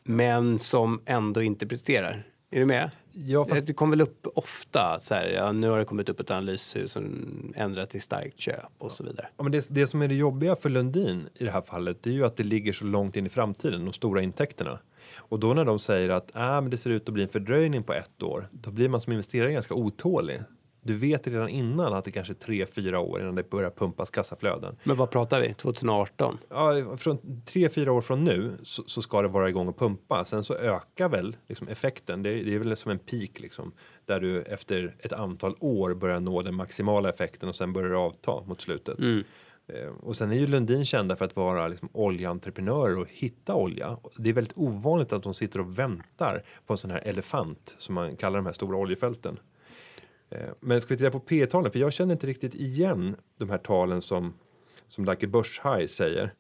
[0.04, 2.24] Men som ändå inte presterar.
[2.52, 2.92] Är du med?
[3.12, 6.20] Ja, fast Det kommer väl upp ofta så här, ja, nu har det kommit upp
[6.20, 9.28] ett analyshus som ändrat till starkt köp och så vidare.
[9.38, 12.10] Ja, men det, det som är det jobbiga för Lundin i det här fallet det
[12.10, 14.80] är ju att det ligger så långt in i framtiden, de stora intäkterna.
[15.16, 17.84] Och då när de säger att ah, men det ser ut att bli en fördröjning
[17.84, 20.42] på ett år, då blir man som investerare ganska otålig.
[20.88, 24.10] Du vet redan innan att det kanske är tre, fyra år innan det börjar pumpas
[24.12, 24.76] kassaflöden.
[24.84, 25.54] Men vad pratar vi?
[25.54, 26.38] 2018?
[26.50, 30.26] Ja, från tre, fyra år från nu så, så ska det vara igång och pumpa.
[30.26, 32.24] Sen så ökar väl liksom effekten.
[32.24, 33.72] Det, är- det är väl som en peak liksom
[34.06, 37.98] där du efter ett antal år börjar nå den maximala effekten och sen börjar det
[37.98, 39.00] avta mot slutet.
[39.00, 39.24] Mm.
[39.68, 43.98] Eh, Och sen är ju Lundin kända för att vara liksom oljeentreprenörer och hitta olja.
[44.18, 47.96] Det är väldigt ovanligt att de sitter och väntar på en sån här elefant som
[47.96, 49.40] man kallar de här stora oljefälten.
[50.30, 51.72] Eh, Men ska vi titta på P-talen?
[51.72, 54.34] För jag känner inte riktigt igen de här talen som
[54.88, 56.34] som Lucky Börshaj säger.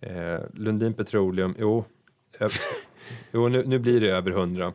[0.00, 1.84] Eh, Lundin Petroleum, jo,
[2.38, 2.48] ö-
[3.32, 4.72] jo nu, nu blir det över 100.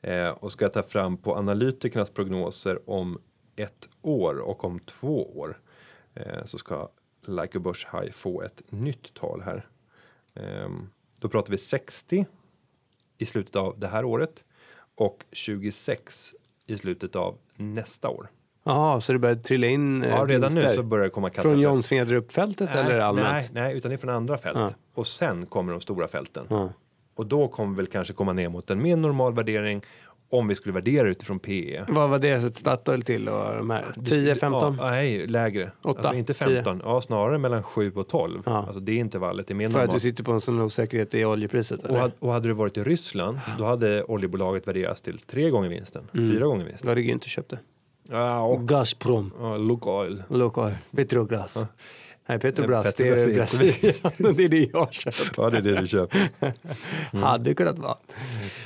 [0.00, 3.18] Eh, och ska jag ta fram på analytikernas prognoser om
[3.56, 5.60] ett år och om två år
[6.14, 6.88] eh, så ska
[7.26, 9.68] Like a Börshaj få ett nytt tal här.
[10.34, 12.26] Ehm, då pratar vi 60
[13.18, 14.44] i slutet av det här året
[14.94, 16.34] och 26
[16.66, 18.28] i slutet av nästa år.
[18.64, 21.34] Jaha, så det börjar trilla in eh, Ja, redan nu så börjar det komma Från
[21.34, 21.60] kassaflöden.
[21.60, 23.28] John Svedrup-fältet eller allmänt?
[23.28, 24.58] Nej, nej, utan det är från andra fält.
[24.58, 24.70] Ja.
[24.94, 26.46] Och sen kommer de stora fälten.
[26.50, 26.72] Ja.
[27.14, 29.82] Och då kommer vi väl kanske komma ner mot en mer normal värdering
[30.28, 31.84] om vi skulle värdera utifrån PE.
[31.88, 33.84] Vad var deras ett Statoil till och de här?
[34.04, 34.76] 10, 15?
[34.80, 35.70] Ja, nej, lägre.
[35.82, 38.42] Åtta, Alltså inte 15, ja, snarare mellan 7 och 12.
[38.46, 38.52] Ja.
[38.66, 40.02] Alltså det intervallet är mer För att du normalt.
[40.02, 41.82] sitter på en sån osäkerhet i oljepriset?
[41.84, 46.02] Och och hade du varit i Ryssland, då hade oljebolaget värderats till tre gånger vinsten,
[46.14, 46.30] Mm.
[46.30, 46.86] fyra gånger vinsten.
[46.86, 47.58] Då hade Günther köpt det.
[48.08, 49.32] Ja, och Gazprom.
[49.40, 50.22] ja, Lukoil.
[50.28, 50.74] Lukoil.
[50.96, 51.64] Petrobras.
[52.26, 53.94] Nej, Petrobras, det är Brasilien.
[54.36, 55.30] det är det jag köper.
[55.36, 56.30] Ja, det är det du köper.
[57.16, 57.96] Hade kunnat vara.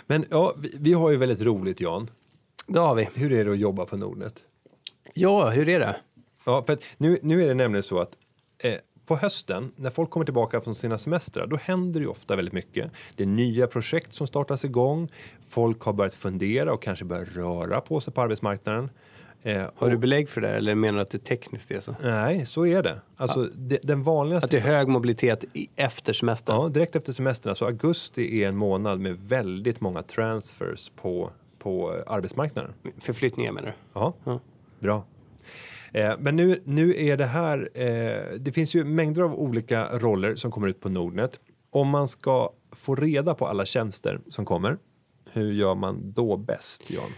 [0.07, 2.11] Men ja, vi, vi har ju väldigt roligt Jan.
[2.67, 3.09] Det har vi.
[3.15, 4.35] Hur är det att jobba på Nordnet?
[5.15, 5.97] Ja, hur är det?
[6.45, 8.17] Ja, för nu, nu är det nämligen så att
[8.59, 8.75] eh,
[9.07, 12.55] på hösten, när folk kommer tillbaka från sina semestrar, då händer det ju ofta väldigt
[12.55, 12.93] mycket.
[13.17, 15.09] Det är nya projekt som startas igång.
[15.49, 18.91] Folk har börjat fundera och kanske börjat röra på sig på arbetsmarknaden.
[19.43, 21.95] Eh, Har och, du belägg för det eller menar du att det tekniskt är så?
[22.03, 23.01] Nej, så är det.
[23.17, 24.45] Alltså, det, den vanligaste...
[24.45, 26.57] Att det är hög mobilitet i, efter semestern?
[26.57, 27.55] Ja, direkt efter semesterna.
[27.55, 32.73] Så augusti är en månad med väldigt många transfers på, på arbetsmarknaden.
[32.99, 33.75] Förflyttningar menar du?
[33.93, 34.41] Ja, Ja.
[34.79, 35.05] bra.
[35.93, 40.35] Eh, men nu, nu är det här, eh, det finns ju mängder av olika roller
[40.35, 41.41] som kommer ut på Nordnet.
[41.71, 44.79] Om man ska få reda på alla tjänster som kommer,
[45.33, 47.11] hur gör man då bäst, Jan?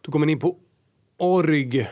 [0.00, 0.56] Då kommer man in på
[1.16, 1.88] org.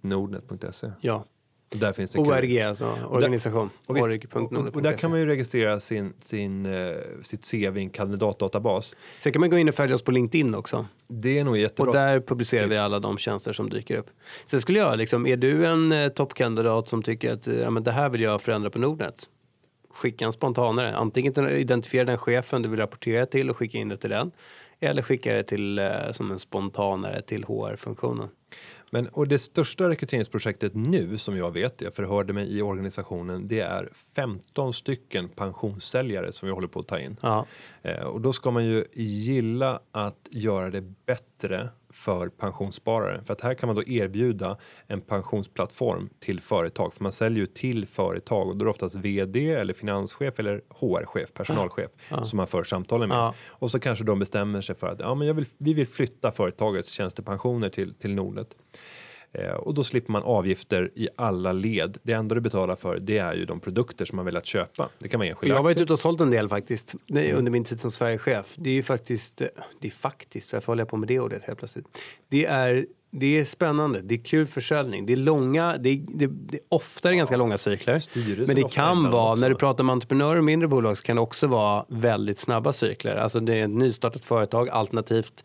[0.00, 0.90] .nordnet.se.
[1.00, 1.24] Ja,
[1.72, 3.70] Och Där finns det ORG alltså, organisation.
[3.86, 4.76] och, visst, och, Org.nordnet.se.
[4.76, 6.92] och där kan man ju registrera sin, sin, eh,
[7.22, 8.96] sitt CV i en kandidatdatabas.
[9.18, 10.86] Sen kan man gå in och följa oss på LinkedIn också.
[11.08, 11.90] Det är nog jättebra.
[11.90, 12.80] Och där publicerar vi tips.
[12.82, 14.10] alla de tjänster som dyker upp.
[14.46, 17.82] Sen skulle jag, liksom, är du en eh, toppkandidat som tycker att eh, ja, men
[17.84, 19.28] det här vill jag förändra på Nordnet?
[19.94, 20.96] Skicka en spontanare.
[20.96, 24.30] Antingen den- identifiera den chefen du vill rapportera till och skicka in det till den.
[24.82, 28.28] Eller skicka det till, eh, som en spontanare till HR-funktionen.
[28.90, 33.60] Men, och det största rekryteringsprojektet nu som jag vet, jag förhörde mig i organisationen, det
[33.60, 37.16] är 15 stycken pensionssäljare som vi håller på att ta in.
[37.82, 41.68] Eh, och då ska man ju gilla att göra det bättre
[42.02, 43.22] för pensionssparare.
[43.24, 46.94] För att här kan man då erbjuda en pensionsplattform till företag.
[46.94, 50.62] För man säljer ju till företag och då är det oftast vd eller finanschef eller
[50.68, 51.90] HR-chef, personalchef
[52.24, 53.18] som man för samtalen med.
[53.18, 53.34] Ja.
[53.48, 56.32] Och så kanske de bestämmer sig för att ja, men jag vill, vi vill flytta
[56.32, 58.56] företagets tjänstepensioner till, till Nordnet.
[59.34, 61.98] Eh, och då slipper man avgifter i alla led.
[62.02, 64.88] Det enda du betalar för det är ju de produkter som man vill att köpa.
[64.98, 67.52] Det kan vara enskilda Jag har varit ute och sålt en del faktiskt Nej, under
[67.52, 68.54] min tid som Sverigechef.
[68.56, 69.48] Det är ju faktiskt, eh,
[69.80, 71.86] det är faktiskt, varför håller jag på med det ordet helt plötsligt?
[72.28, 76.26] Det är, det är spännande, det är kul försäljning, det är långa, det är, det,
[76.26, 78.02] det är ofta ganska långa cykler.
[78.46, 79.40] Men det kan vara, också.
[79.40, 82.72] när du pratar med entreprenörer och mindre bolag så kan det också vara väldigt snabba
[82.72, 83.16] cykler.
[83.16, 85.44] Alltså det är ett nystartat företag alternativt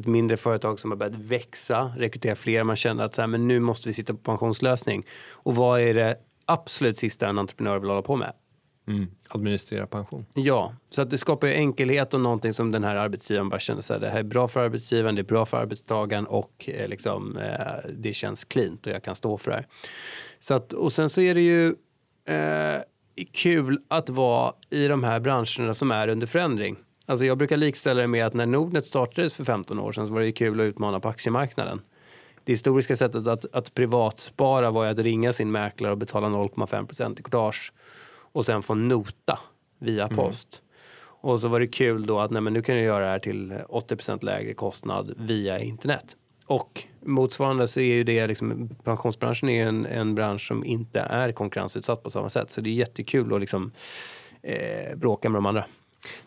[0.00, 3.48] ett mindre företag som har börjat växa, rekrytera fler, man känner att så här, men
[3.48, 5.06] nu måste vi sitta på pensionslösning.
[5.32, 8.32] Och vad är det absolut sista en entreprenör vill hålla på med?
[8.88, 9.06] Mm.
[9.28, 10.26] Administrera pension.
[10.34, 13.82] Ja, så att det skapar ju enkelhet och någonting som den här arbetsgivaren bara känner
[13.82, 16.88] så här, det här är bra för arbetsgivaren, det är bra för arbetstagaren och eh,
[16.88, 19.66] liksom, eh, det känns cleant och jag kan stå för det här.
[20.40, 21.66] Så att, och sen så är det ju
[22.28, 22.82] eh,
[23.32, 26.76] kul att vara i de här branscherna som är under förändring.
[27.10, 30.12] Alltså jag brukar likställa det med att när Nordnet startades för 15 år sedan så
[30.12, 31.80] var det kul att utmana på aktiemarknaden.
[32.44, 37.22] Det historiska sättet att, att privatspara var att ringa sin mäklare och betala 0,5 i
[37.22, 37.72] courtage
[38.32, 39.38] och sen få nota
[39.78, 40.62] via post.
[41.02, 43.18] Och så var det kul då att nej, men nu kan jag göra det här
[43.18, 46.16] till 80% lägre kostnad via internet.
[46.46, 51.32] Och motsvarande så är ju det liksom, pensionsbranschen är en, en bransch som inte är
[51.32, 52.50] konkurrensutsatt på samma sätt.
[52.50, 53.72] Så det är jättekul att liksom,
[54.42, 55.64] eh, bråka med de andra.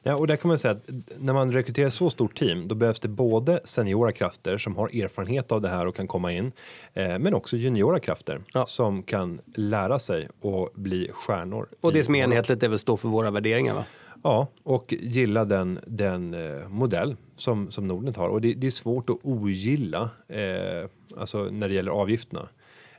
[0.04, 3.00] Ja, och där kan man säga att när man rekryterar så stort team, då behövs
[3.00, 6.52] det både seniora krafter som har erfarenhet av det här och kan komma in,
[6.94, 8.66] eh, men också juniora krafter Ja.
[8.66, 11.68] som kan lära sig och bli stjärnor.
[11.82, 13.86] Och det som är enhetligt är väl stå för våra värderingar va?
[14.24, 18.28] Ja, och gilla den, den eh, modell som, som Nordnet har.
[18.30, 22.48] Och det, det är svårt att ogilla, eh, alltså när det gäller avgifterna.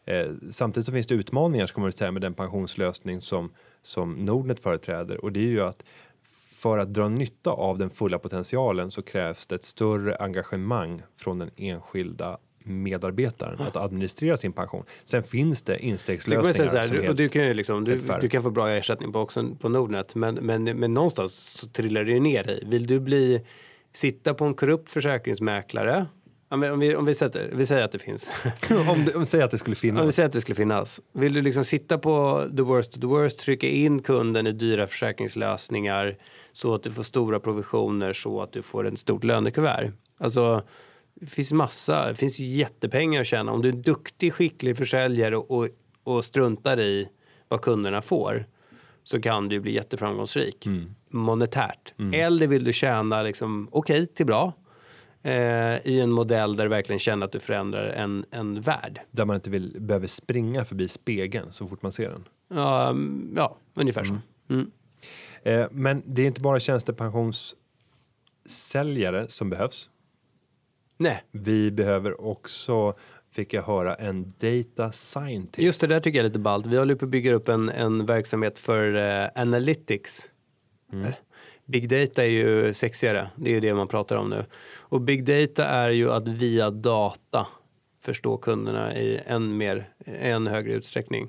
[0.05, 3.51] Eh, samtidigt så finns det utmaningar ska man säga med den pensionslösning som,
[3.83, 5.83] som Nordnet företräder och det är ju att
[6.65, 11.39] för att dra nytta av den fulla potentialen så krävs det ett större engagemang från
[11.39, 14.85] den enskilda medarbetaren att administrera sin pension.
[15.05, 18.29] Sen finns det kan instegslösningar säga så här, och du kan ju liksom, du, du
[18.29, 22.13] kan få bra ersättning på, också på Nordnet men, men, men någonstans så trillar det
[22.13, 22.65] ju ner i.
[22.67, 23.47] Vill du bli,
[23.93, 26.07] sitta på en korrupt försäkringsmäklare
[26.49, 28.33] Ja, men Om vi, om vi, sätter, vi säger att det finns.
[28.89, 30.15] om, det, om säg att det skulle Om vi finnas.
[30.15, 31.01] säger att det skulle finnas.
[31.13, 34.87] Vill du liksom sitta på the worst of the worst, trycka in kunden i dyra
[34.87, 36.17] försäkringslösningar
[36.53, 39.93] så att du får stora provisioner så att du får ett stort lönekuvert.
[40.19, 40.63] Alltså,
[41.15, 43.53] det finns massa, det finns jättepengar att tjäna.
[43.53, 45.69] Om du är en duktig, skicklig försäljare och, och,
[46.05, 47.09] och struntar i
[47.49, 48.47] vad kunderna får
[49.05, 50.67] så kan du bli jätteframgångsrik
[51.11, 51.95] monetärt.
[52.13, 54.53] Eller vill du tjäna liksom, okej till bra
[55.25, 59.01] eh, i en modell där du verkligen känner att du förändrar en, en värld.
[59.11, 62.25] Där man inte vill, behöver springa förbi spegeln så fort man ser den.
[62.49, 64.17] Ja, mm, ja ungefär så.
[64.49, 64.71] Mm.
[65.43, 69.91] Eh, men det är inte bara tjänstepensionssäljare som behövs.
[70.97, 72.95] Nej, Vi behöver också,
[73.31, 75.59] fick jag höra, en data scientist.
[75.59, 76.67] just det där tycker jag är lite ballt.
[76.67, 80.31] Vi håller på att bygga upp en, en verksamhet för eh, analytics.
[80.93, 81.13] Mm.
[81.67, 84.45] Big data är ju sexigare, det är ju det man pratar om nu.
[84.79, 87.47] Och big data är ju att via data
[88.05, 91.29] förstå kunderna i än mer, än högre utsträckning.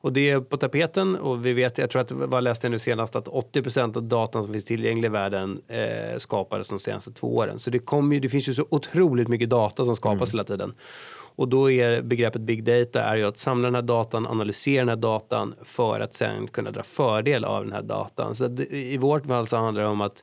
[0.00, 2.78] Och det är på tapeten och vi vet, jag tror att vad läste jag nu
[2.78, 7.36] senast att 80% av datan som finns tillgänglig i världen eh, skapades de senaste två
[7.36, 7.58] åren.
[7.58, 10.74] Så det, kommer det finns ju så otroligt mycket data som skapas hela tiden.
[11.38, 14.88] Och då är begreppet big data är ju att samla den här datan, analysera den
[14.88, 18.34] här datan för att sen kunna dra fördel av den här datan.
[18.34, 20.22] Så att i vårt fall så handlar det om att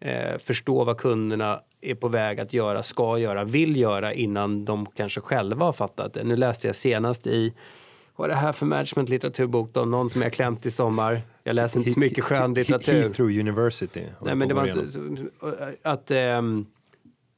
[0.00, 4.86] eh, förstå vad kunderna är på väg att göra, ska göra, vill göra innan de
[4.86, 6.24] kanske själva har fattat det.
[6.24, 7.52] Nu läste jag senast i
[8.16, 9.84] vad är det här för managementlitteraturbok då?
[9.84, 11.20] Någon som jag klämt i sommar.
[11.42, 13.02] Jag läser inte så mycket skön litteratur.
[13.02, 14.02] Heathrow University.
[14.22, 16.66] Nej, men det att var inte så- att ehm,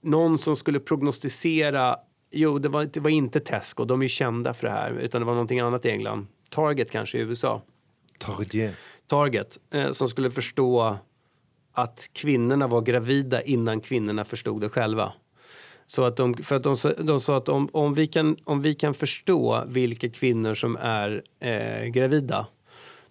[0.02, 1.96] någon som skulle prognostisera.
[2.30, 3.84] Jo, det var, det var inte Tesco.
[3.84, 6.26] De är ju kända för det här, utan det var någonting annat i England.
[6.50, 7.62] Target kanske i USA.
[8.18, 8.70] Tardieu.
[9.06, 10.96] Target eh, som skulle förstå
[11.72, 15.12] att kvinnorna var gravida innan kvinnorna förstod det själva.
[15.86, 18.74] Så att de, för att de, de sa att om, om, vi kan, om vi
[18.74, 22.46] kan förstå vilka kvinnor som är eh, gravida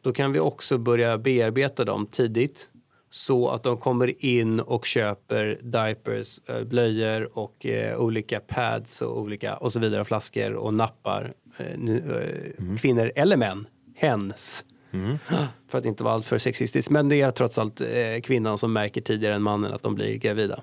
[0.02, 2.70] då kan vi också börja bearbeta dem tidigt
[3.16, 9.20] så att de kommer in och köper diapers, eh, blöjor och eh, olika pads och
[9.20, 11.34] olika och så vidare, flaskor och nappar.
[11.58, 14.66] Eh, eh, Kvinnor eller män, hens.
[15.70, 16.90] För att inte vara alltför sexistisk.
[16.90, 20.16] Men det är trots allt eh, kvinnan som märker tidigare än mannen att de blir
[20.16, 20.62] gravida.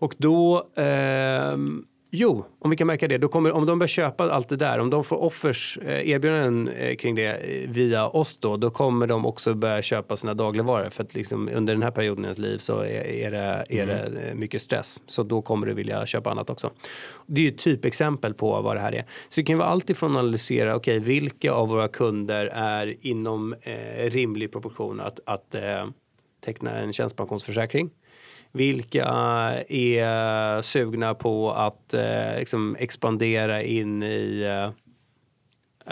[0.00, 1.84] Och då, ehm,
[2.14, 4.78] jo, om vi kan märka det, då kommer, om de börjar köpa allt det där,
[4.78, 9.06] om de får offers, eh, erbjudanden eh, kring det eh, via oss då, då kommer
[9.06, 10.90] de också börja köpa sina dagligvaror.
[10.90, 13.86] För att liksom, under den här perioden i ens liv så är, är, det, är
[13.86, 15.02] det eh, mycket stress.
[15.06, 16.70] Så då kommer du vilja köpa annat också.
[17.26, 19.06] Det är ju ett typexempel på vad det här är.
[19.28, 23.54] Så det kan vara allt ifrån att analysera, okej, vilka av våra kunder är inom
[23.62, 25.86] eh, rimlig proportion att, att eh,
[26.44, 27.90] teckna en tjänstepensionsförsäkring?
[28.56, 29.04] Vilka
[29.68, 34.70] är sugna på att eh, liksom expandera in i eh,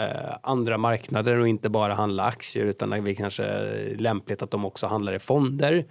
[0.05, 4.65] eh, andra marknader och inte bara handla aktier utan vi kanske är lämpligt att de
[4.65, 5.85] också handlar i fonder.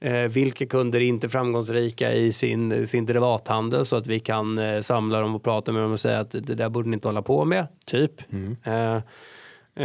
[0.00, 4.80] Eh, vilka kunder är inte framgångsrika i sin, sin derivathandel så att vi kan eh,
[4.80, 7.22] samla dem och prata med dem och säga att det där borde ni inte hålla
[7.22, 8.12] på med, typ.
[8.64, 8.96] Eh,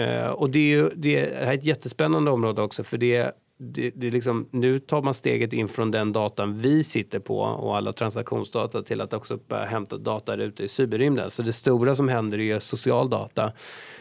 [0.01, 3.32] eh, och det är ju det här är ett jättespännande område också för det
[3.64, 7.78] det, det liksom, nu tar man steget in från den datan vi sitter på och
[7.78, 11.30] alla transaktionsdata till att också börja hämta data ute i cyberrymden.
[11.30, 13.51] Så det stora som händer är social data.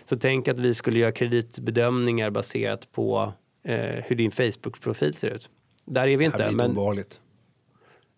[0.04, 3.32] Så tänk att vi skulle göra kreditbedömningar baserat på
[3.64, 5.50] eh, hur din Facebook-profil ser ut.
[5.84, 6.36] Där är vi Det här inte.
[6.36, 7.20] blir inte Men, obehagligt.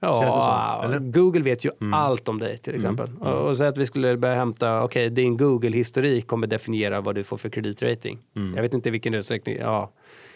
[0.01, 0.85] ja?
[0.85, 1.13] Mm.
[1.13, 3.11] Google vet ju allt om dig till exempel.
[3.21, 7.25] Och, och så att vi skulle börja hämta, okej din Google-historik kommer definiera vad du
[7.25, 8.19] får för kreditrating.
[8.37, 8.55] Mm.
[8.55, 9.93] Jag vet inte vilken utsträckning, ja.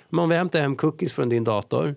[0.08, 1.94] Men om vi hämtar hem cookies från din dator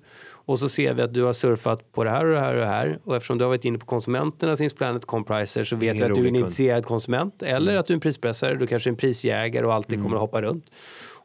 [0.49, 2.59] och så ser vi att du har surfat på det här och det här och
[2.59, 2.99] det här.
[3.03, 6.23] Och eftersom du har varit inne på konsumenternas Insplanet Compriser så vet vi att du
[6.23, 9.65] är en intresserad konsument eller att du är en prispressare, du kanske är en prisjägare
[9.65, 10.65] och alltid kommer att hoppa runt.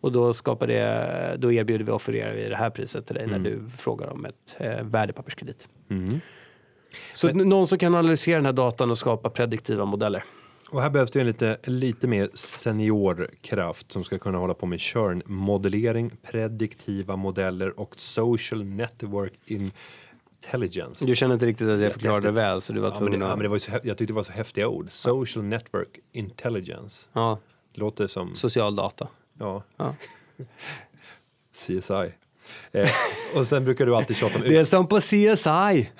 [0.01, 3.26] Och då, skapar det, då erbjuder vi och offererar vi det här priset till dig
[3.26, 5.68] när du frågar om ett eh, värdepapperskredit.
[7.14, 10.24] Så någon som kan analysera den här datan och skapa prediktiva modeller.
[10.69, 14.81] Och här behövs det en lite, lite mer seniorkraft som ska kunna hålla på med
[14.81, 21.05] churn-modellering, prediktiva modeller och social network intelligence.
[21.07, 23.27] Du känner inte riktigt att jag förklarade det väl så du var Ja, tvungen det,
[23.27, 23.43] ja, men att...
[23.43, 24.91] det var så, jag tyckte det var så häftiga ord.
[24.91, 27.09] Social network intelligence.
[27.12, 27.39] Ja,
[27.75, 29.09] Låter som, social data.
[29.39, 29.95] ja, Ja.
[31.55, 32.12] CSI.
[32.73, 32.89] Eh,
[33.37, 35.91] och sen brukar du alltid tjata om, Det är som på CSI!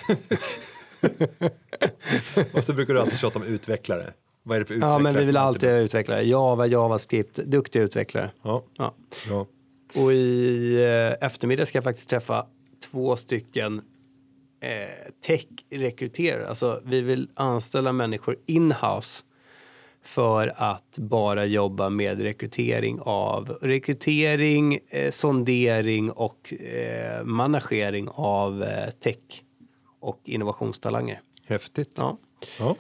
[2.53, 4.13] och sen brukar du alltid tjata om utvecklare.
[4.47, 4.93] Vad är det för utvecklare?
[4.93, 6.23] Ja, men vi vill alltid ha utvecklare.
[6.23, 8.31] Java, JavaScript, duktiga utvecklare.
[8.43, 8.95] Ja, Ja.
[9.29, 9.47] ja.
[9.95, 10.75] Och i
[11.21, 12.47] eh, eftermiddag ska jag faktiskt träffa
[12.91, 13.83] två stycken
[14.63, 16.49] eh, tech-rekryterare.
[16.49, 19.25] Alltså vi vill anställa människor in-house
[20.03, 28.91] för att bara jobba med rekrytering av rekrytering, eh, sondering och eh, managering av eh,
[28.91, 29.43] tech
[30.01, 31.21] och innovationstalanger.
[31.47, 31.91] Häftigt.
[31.97, 32.19] Ja.
[32.59, 32.77] Ja.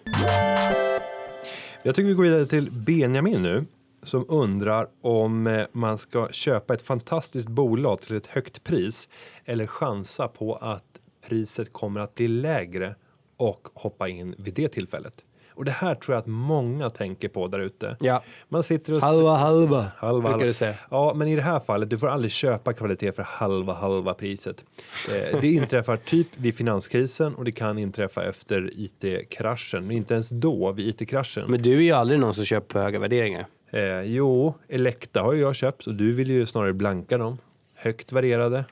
[1.86, 3.64] Jag tycker vi går vidare till Benjamin nu
[4.02, 9.08] som undrar om eh, man ska köpa ett fantastiskt bolag till ett högt pris
[9.44, 12.94] eller chansa på att priset kommer att bli lägre
[13.36, 15.24] och hoppa in vid det tillfället.
[15.54, 17.96] Och det här tror jag att många tänker på där ute.
[18.00, 18.22] Ja.
[18.48, 19.00] Man sitter och...
[19.00, 20.74] Halva, halva, halva, brukar du säga.
[20.90, 24.64] Ja, men i det här fallet, du får aldrig köpa kvalitet för halva, halva priset.
[25.12, 30.28] Eh, det inträffar typ vid finanskrisen och det kan inträffa efter IT-kraschen, men inte ens
[30.28, 31.50] då, vid IT-kraschen.
[31.50, 33.46] Men du är ju aldrig någon som köper höga värderingar.
[33.70, 37.38] Eh, jo, Elekta har ju jag köpt och du vill ju snarare blanka dem.
[37.74, 38.64] Högt värderade,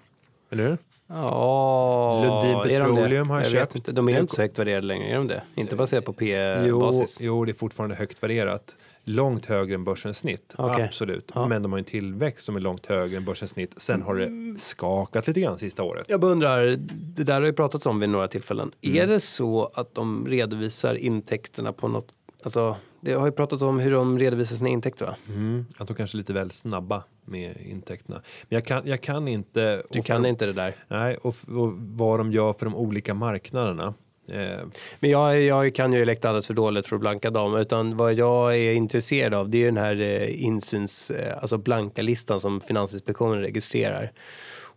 [0.50, 0.78] eller hur?
[1.12, 3.74] Ja, Lundin Petroleum har jag köpt.
[3.74, 3.92] Inte.
[3.92, 5.42] De är inte så högt värderade längre, är de det?
[5.54, 7.18] Inte baserat på Jo, P-basis?
[7.20, 8.76] jo, det är fortfarande högt värderat.
[9.04, 10.84] Långt högre än börsens snitt, Okej.
[10.84, 11.30] absolut.
[11.34, 11.46] Ja.
[11.48, 13.74] Men de har en tillväxt som är långt högre än börsens snitt.
[13.76, 16.06] Sen har det skakat lite grann sista året.
[16.08, 16.76] Jag bara undrar,
[17.16, 18.72] det där har ju pratats om vid några tillfällen.
[18.82, 18.96] Mm.
[19.02, 22.08] Är det så att de redovisar intäkterna på något,
[22.42, 25.16] alltså det har ju pratats om hur de redovisar sina intäkter va?
[25.28, 28.22] Mm, att de kanske är lite väl snabba med intäkterna.
[28.48, 29.82] Men jag kan, jag kan inte...
[29.90, 30.74] Du kan för- inte det där.
[30.88, 33.94] Nej, och, och vad de gör för de olika marknaderna.
[34.32, 34.60] Eh,
[35.00, 37.56] Men jag, jag kan ju Elekta alldeles för dåligt för att blanka dem.
[37.56, 42.02] Utan vad jag är intresserad av det är den här eh, insyns, eh, alltså blanka
[42.02, 44.12] listan som Finansinspektionen registrerar.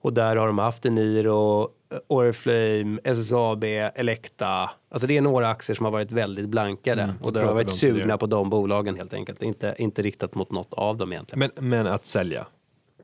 [0.06, 3.64] Och där har de haft Eniro, eh, Oriflame, SSAB,
[3.96, 4.70] Elekta.
[4.90, 7.02] Alltså det är några aktier som har varit väldigt blankade.
[7.02, 9.44] Mm, och då har varit sugna på de bolagen helt enkelt.
[9.44, 11.52] Inte, inte riktat mot något av dem egentligen.
[11.56, 12.48] men, men att sälja.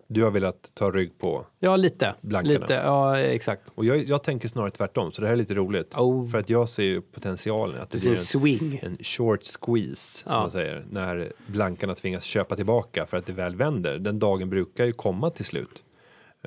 [0.07, 1.45] Du har velat ta rygg på.
[1.59, 2.15] ja, lite.
[2.21, 2.59] Blankarna.
[2.59, 2.73] lite.
[2.73, 3.71] Ja, exakt.
[3.75, 5.95] Och jag, jag tänker snarare tvärtom, så det här är lite roligt.
[5.97, 6.27] Oh.
[6.29, 8.79] För att jag ser ju potentialen att det Det blir en en, swing.
[8.83, 10.39] en short squeeze, som Ja.
[10.39, 13.99] man säger, när blankarna tvingas köpa tillbaka för att det väl vänder.
[13.99, 15.83] Den dagen brukar ju komma till slut.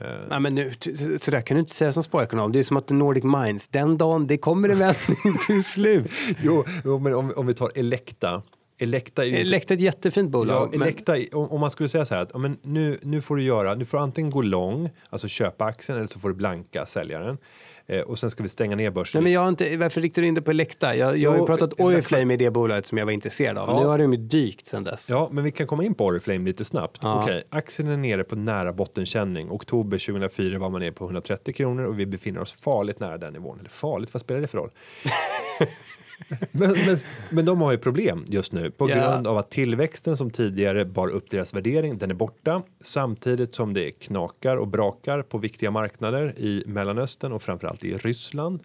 [0.01, 0.73] Eh, Nej, men nu,
[1.19, 2.53] så där kan du inte säga som sparekonom.
[2.53, 6.11] Det är som att Nordic Minds, den dagen det kommer en vändning till slut.
[6.43, 8.43] jo, jo, men om, om vi tar Elekta.
[8.79, 10.69] Elekta är ju Elekta är ett jättefint bolag.
[10.73, 13.21] Ja, men- Elekta, om, om man skulle säga så här att ja, men nu, nu
[13.21, 16.29] får du göra, nu får du antingen gå lång, alltså köpa aktien eller så får
[16.29, 17.39] du blanka säljaren.
[17.87, 19.19] Eh, och sen ska vi stänga ner börsen.
[19.19, 20.97] Nej, men jag har inte, varför riktar du in det på Elekta?
[20.97, 23.69] Jag, jag har ju pratat Oriflame i det bolaget som jag var intresserad av.
[23.69, 23.81] Ja.
[23.81, 25.11] Nu har de ju dykt sedan dess.
[25.11, 26.99] Ja, men vi kan komma in på Oriflame lite snabbt.
[27.03, 27.23] Ja.
[27.23, 29.51] Okej, aktien är nere på nära bottenkänning.
[29.51, 33.33] Oktober 2004 var man nere på 130 kronor och vi befinner oss farligt nära den
[33.33, 33.59] nivån.
[33.61, 34.71] Eller farligt, vad spelar det för roll?
[36.53, 36.99] men, men,
[37.31, 38.95] men de har ju problem just nu på Ja.
[38.95, 43.73] grund av att tillväxten som tidigare bar upp deras värdering, den är borta samtidigt som
[43.75, 48.61] det knakar och brakar på viktiga marknader i Mellanöstern och framförallt i Ryssland.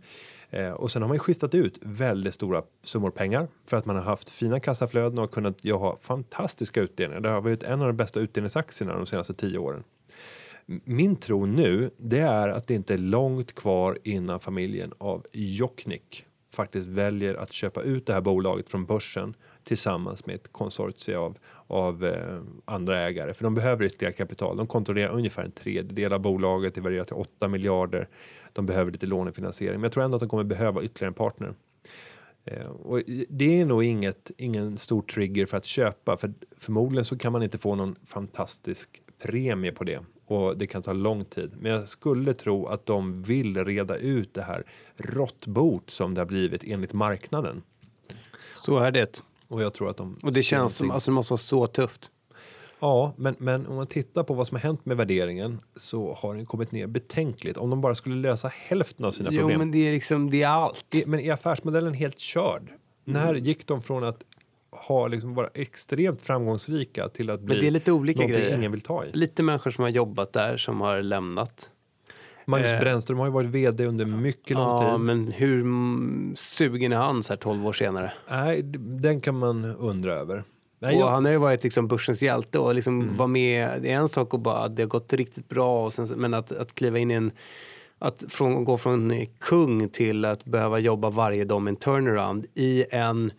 [0.50, 3.96] Eh, och sen har man ju skiftat ut väldigt stora summor pengar för att man
[3.96, 7.22] har haft fina kassaflöden och kunnat ja, ha fantastiska utdelningar.
[7.22, 9.84] Det har varit en av de bästa utdelningsaktierna de senaste tio åren.
[10.84, 16.26] Min tro nu, det är att det inte är långt kvar innan familjen av Jokknik
[16.52, 21.38] faktiskt väljer att köpa ut det här bolaget från börsen tillsammans med ett konsortie av,
[21.68, 23.34] av eh, andra ägare.
[23.34, 24.58] För de behöver ytterligare kapital.
[24.58, 28.08] De kontrollerar ungefär en tredjedel av bolaget, det varierar till 8 miljarder.
[28.54, 31.54] De behöver lite lånefinansiering, men jag tror ändå att de kommer behöva ytterligare en partner.
[32.46, 37.18] Eh, och det är nog inget, ingen stor trigger för att köpa, för förmodligen så
[37.18, 40.00] kan man inte få någon fantastisk premie på det
[40.32, 41.52] och det kan ta lång tid.
[41.60, 44.64] Men jag skulle tro att de vill reda ut det här
[44.98, 47.62] råttbot som det har blivit enligt marknaden.
[48.56, 49.22] Så är det.
[49.48, 50.20] Och jag tror att de...
[50.24, 52.12] Och det känns som, alltså det måste vara så tufft.
[52.80, 56.36] Ja, men, men om man tittar på vad som har hänt med värderingen så har
[56.36, 57.58] den kommit ner betänkligt.
[57.58, 59.58] Om de bara skulle lösa hälften av sina Jo, problem.
[59.60, 60.96] men det är liksom, det är allt.
[60.96, 62.72] I- Men är affärsmodellen helt körd?
[63.06, 63.44] När Mm.
[63.46, 64.24] gick de från att
[64.72, 68.58] ha liksom vara extremt framgångsrika till att bli Men det är lite olika grejer.
[68.58, 69.12] ingen vill ta i?
[69.14, 71.70] Lite människor som har jobbat där som har lämnat.
[72.46, 75.00] Magnus Eh, Brännström har ju varit vd under mycket lång Ja, tid.
[75.06, 75.66] men hur
[76.36, 78.14] sugen är han så här 12 år senare?
[78.30, 80.44] Nej, den kan man undra över.
[80.80, 83.18] Nej, och jag, han har ju varit liksom börsens hjälte och liksom Mm.
[83.18, 83.82] var med.
[83.82, 86.52] Det är en sak att bara, det har gått riktigt bra och sen, men att,
[86.52, 87.32] att kliva in i en
[88.00, 92.86] att från, gå från kung till att behöva jobba varje dag med en turnaround i
[92.90, 93.32] en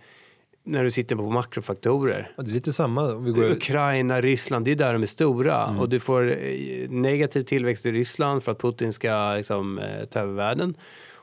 [0.65, 2.31] när du sitter på makrofaktorer.
[2.37, 3.45] det är lite samma om vi går...
[3.45, 5.65] Ukraina, Ryssland, det är där de är stora.
[5.67, 5.81] Mm.
[5.81, 10.21] Och du får eh, negativ tillväxt i Ryssland för att Putin ska liksom, eh, ta
[10.21, 10.75] över världen.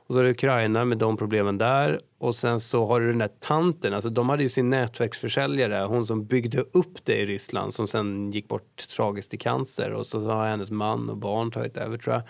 [0.08, 2.00] Och så har du Ukraina med de problemen där.
[2.20, 6.06] Och sen så har du den där tanten, alltså de hade ju sin nätverksförsäljare, hon
[6.06, 9.92] som byggde upp det i Ryssland som sen gick bort tragiskt i cancer.
[9.92, 12.24] Och så har hennes man och barn tagit över tror jag.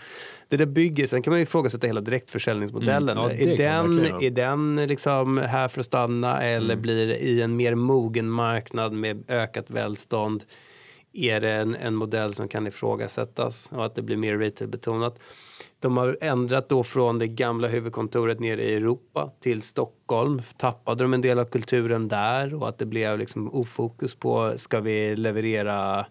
[0.50, 3.18] Det där bygger, sen kan man ju ifrågasätta hela direktförsäljningsmodellen.
[3.18, 6.82] Mm, ja, det är, den, är den liksom här för att stanna eller Mm.
[6.82, 10.44] blir det i en mer mogen marknad med ökat välstånd
[11.18, 15.20] är det en, en modell som kan ifrågasättas och att det blir mer retailbetonat.
[15.80, 20.42] De har ändrat då från det gamla huvudkontoret nere i Europa till Stockholm.
[20.58, 24.80] Tappade de en del av kulturen där och att det blev liksom ofokus på ska
[24.80, 26.06] vi leverera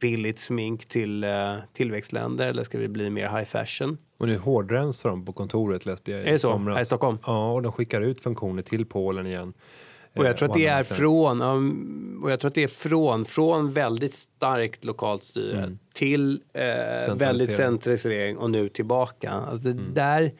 [0.00, 3.98] billigt smink till eh, tillväxtländer eller ska vi bli mer high fashion?
[4.18, 6.46] Och nu hårdrensar de på kontoret läste jag Är det så?
[6.46, 6.74] somras.
[6.76, 7.18] Här i Stockholm?
[7.26, 9.52] Ja, och de skickar ut funktioner till Polen igen.
[10.16, 11.42] Och jag Eh, tror att det är från,
[12.22, 15.78] och jag tror att det är från, från väldigt starkt lokalt styre Mm.
[15.94, 19.30] till eh, väldigt centralisering och nu tillbaka.
[19.30, 20.32] Alltså det där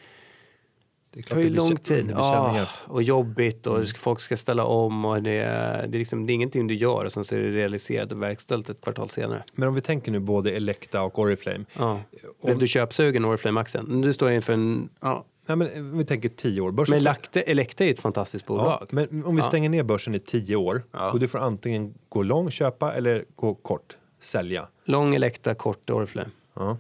[1.13, 1.87] Det tar ju lång tid.
[2.07, 2.21] känningar.
[2.21, 3.87] Ah, och jobbigt och Mm.
[3.97, 7.05] folk ska ställa om och det, är- det, är liksom, det är ingenting du gör
[7.05, 9.43] och sen så är det realiserat och verkställt ett kvartal senare.
[9.55, 11.65] Men om vi tänker nu både Elekta och Oriflame.
[11.79, 11.91] Ja.
[11.93, 12.01] Om,
[12.43, 14.01] Blev du köpsugen Oriflame-aktien?
[14.03, 14.89] Du står inför en...
[15.01, 15.25] Ja.
[15.47, 16.71] Nej, men om vi tänker tio år.
[16.71, 18.67] Börsen Men Lacte, Elekta är ett fantastiskt bolag.
[18.81, 19.49] Ja, men om vi Ja.
[19.49, 21.13] stänger ner börsen i tio år Ja.
[21.13, 24.69] och du får antingen gå lång, köpa eller gå kort, sälja.
[24.85, 26.31] Lång Elekta, kort Oriflame.
[26.55, 26.77] Ja.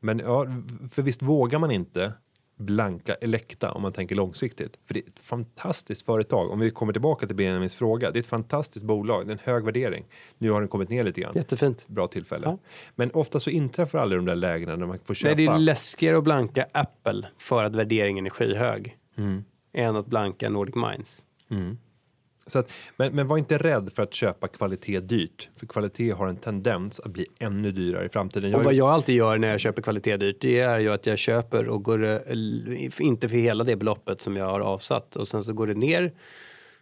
[0.00, 0.46] Men ja,
[0.92, 2.12] för visst vågar man inte
[2.56, 4.78] blanka Elekta om man tänker långsiktigt.
[4.84, 6.50] För det är ett fantastiskt företag.
[6.50, 8.10] Om vi kommer tillbaka till Benjamins fråga.
[8.10, 9.26] Det är ett fantastiskt bolag.
[9.26, 10.04] Det är en hög värdering.
[10.38, 11.32] Nu har den kommit ner lite grann.
[11.34, 11.88] Jättefint.
[11.88, 12.46] Bra tillfälle.
[12.46, 12.58] Ja.
[12.94, 15.34] Men ofta så inträffar aldrig de där lägena när man får köpa.
[15.36, 19.44] Nej, det är läskigare att blanka Apple för att värderingen är skyhög Mm.
[19.72, 21.24] än att blanka Nordic Minds.
[21.50, 21.78] Mm.
[22.46, 25.50] Så att, men, men var inte rädd för att köpa kvalitet dyrt.
[25.56, 28.50] För kvalitet har en tendens att bli ännu dyrare i framtiden.
[28.50, 31.06] Jag Och vad jag alltid gör när jag köper kvalitet dyrt, det är ju att
[31.06, 32.18] jag köper och går eh,
[33.00, 36.12] inte för hela det beloppet som jag har avsatt och sen så går det ner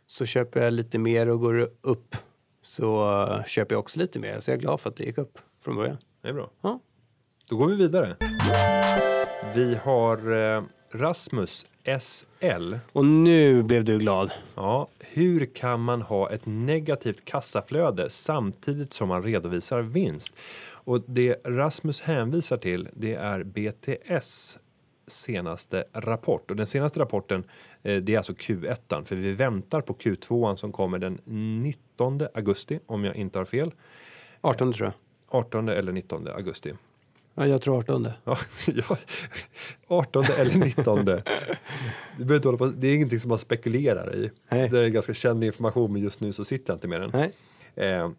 [0.06, 2.16] så köper jag lite mer och går det upp
[2.62, 4.40] så köper jag också lite mer.
[4.40, 5.96] Så jag är glad för att det gick upp från början.
[6.22, 6.50] Det är bra.
[6.62, 6.80] Ja.
[7.48, 8.16] Då går vi vidare.
[9.54, 11.66] Vi har eh, Rasmus
[12.00, 12.74] SL.
[12.92, 14.32] Och nu blev du glad.
[14.54, 20.34] Ja, hur kan man ha ett negativt kassaflöde samtidigt som man redovisar vinst?
[20.84, 24.58] Och det Rasmus hänvisar till, det är BTS
[25.06, 27.44] senaste rapport och den senaste rapporten
[27.82, 31.18] eh, det är alltså Q1 för vi väntar på Q2 som kommer den
[31.62, 33.74] 19 augusti om jag inte har fel
[34.40, 34.94] 18 tror jag.
[35.38, 36.72] 18 eller 19 augusti
[37.34, 38.08] Ja, jag tror 18.
[38.24, 38.38] Ja,
[38.88, 38.96] ja,
[39.88, 41.04] 18 eller 19.
[41.04, 41.12] Du
[42.18, 44.30] behöver inte hålla på, det är ingenting som man spekulerar i.
[44.50, 44.68] Nej.
[44.68, 47.30] Det är ganska känd information men just nu så sitter jag inte med den.
[47.76, 48.10] Eh,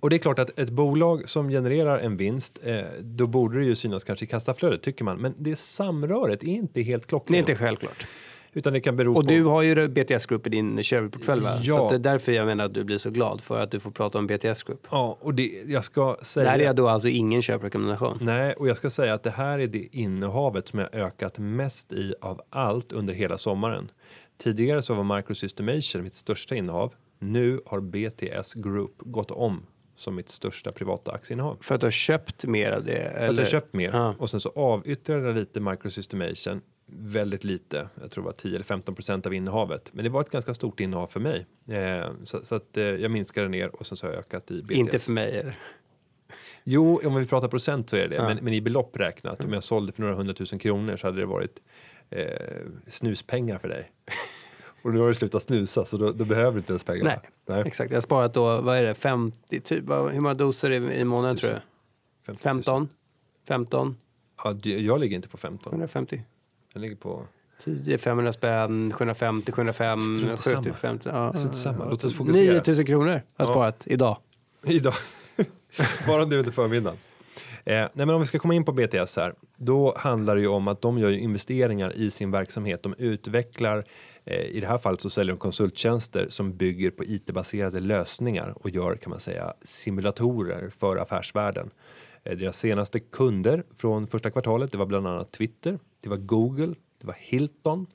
[0.00, 3.64] och det är klart att ett bolag som genererar en vinst, eh, då borde det
[3.64, 5.18] ju synas kanske i kassaflödet tycker man.
[5.18, 7.48] Men det samröret är inte helt Det är klockrent.
[7.48, 8.06] inte självklart.
[8.52, 9.28] Utan det kan bero Och på...
[9.28, 11.50] du har ju BTS Group i din Chevy-portfölj va?
[11.62, 11.76] Ja.
[11.76, 13.90] Så det är därför jag menar att du blir så glad för att du får
[13.90, 14.86] prata om BTS Group.
[14.90, 16.44] Ja, och det, jag ska säga...
[16.44, 18.18] Det här är då alltså ingen köprekommendation.
[18.20, 21.92] Nej, och jag ska säga att det här är det innehavet som jag ökat mest
[21.92, 23.90] i av allt under hela sommaren.
[24.38, 26.94] Tidigare så var Microsystemation mitt största innehav.
[27.18, 31.58] Nu har BTS Group gått om som mitt största privata aktieinnehav.
[31.60, 32.92] För att du har köpt mer av det?
[32.92, 33.44] För att jag eller?
[33.44, 34.14] köpt mer Ja.
[34.18, 36.60] och sen så avyttrade jag lite Microsystemation
[36.92, 37.88] väldigt lite.
[38.00, 40.54] Jag tror det var 10 eller 15 procent av innehavet, men det var ett ganska
[40.54, 41.46] stort innehav för mig.
[41.68, 44.62] Eh, så, så att eh, jag minskade ner och sen så har jag ökat i
[44.62, 44.70] BTS.
[44.76, 45.38] Inte för mig.
[45.38, 45.58] eller?
[46.64, 48.28] Jo, om vi pratar procent så är det Ja.
[48.28, 51.26] men, men i belopp räknat, om jag sålde för några hundratusen kronor så hade det
[51.26, 51.62] varit
[52.10, 52.26] eh,
[52.88, 53.92] snuspengar för dig.
[54.82, 57.10] och nu har du slutat snusa så då, då behöver du inte ens pengarna.
[57.10, 57.18] Nej.
[57.46, 57.62] Nej.
[57.66, 61.04] Exakt, jag har sparat då, vad är det, 50, typ, hur många doser i, i
[61.04, 61.60] månaden tror jag?
[62.26, 62.54] 50 000.
[62.54, 62.88] 15?
[63.48, 63.96] 15?
[64.44, 65.72] Ja, jag ligger inte på 15.
[65.72, 66.22] 150?
[66.72, 67.26] Jag ligger på...
[67.64, 70.56] 10, 500 spänn, 750, 705, Strunt samma.
[70.62, 71.08] 70, 50.
[71.12, 71.84] Ja, Strunt samma.
[71.90, 72.54] Låt oss fokusera.
[72.54, 73.46] 9000 kronor har jag Ja.
[73.46, 74.16] sparat idag.
[74.66, 74.94] Idag.
[76.06, 76.98] Bara nu under förmiddagen.
[77.64, 80.48] Eh, nej men om vi ska komma in på BTS här, då handlar det ju
[80.48, 82.82] om att de gör ju investeringar i sin verksamhet.
[82.82, 83.84] De utvecklar,
[84.24, 88.70] eh, i det här fallet så säljer de konsulttjänster som bygger på IT-baserade lösningar och
[88.70, 91.70] gör kan man säga simulatorer för affärsvärlden.
[92.24, 96.74] Eh, deras senaste kunder från första kvartalet, det var bland annat Twitter, det var Google,
[97.00, 97.86] det var Hilton.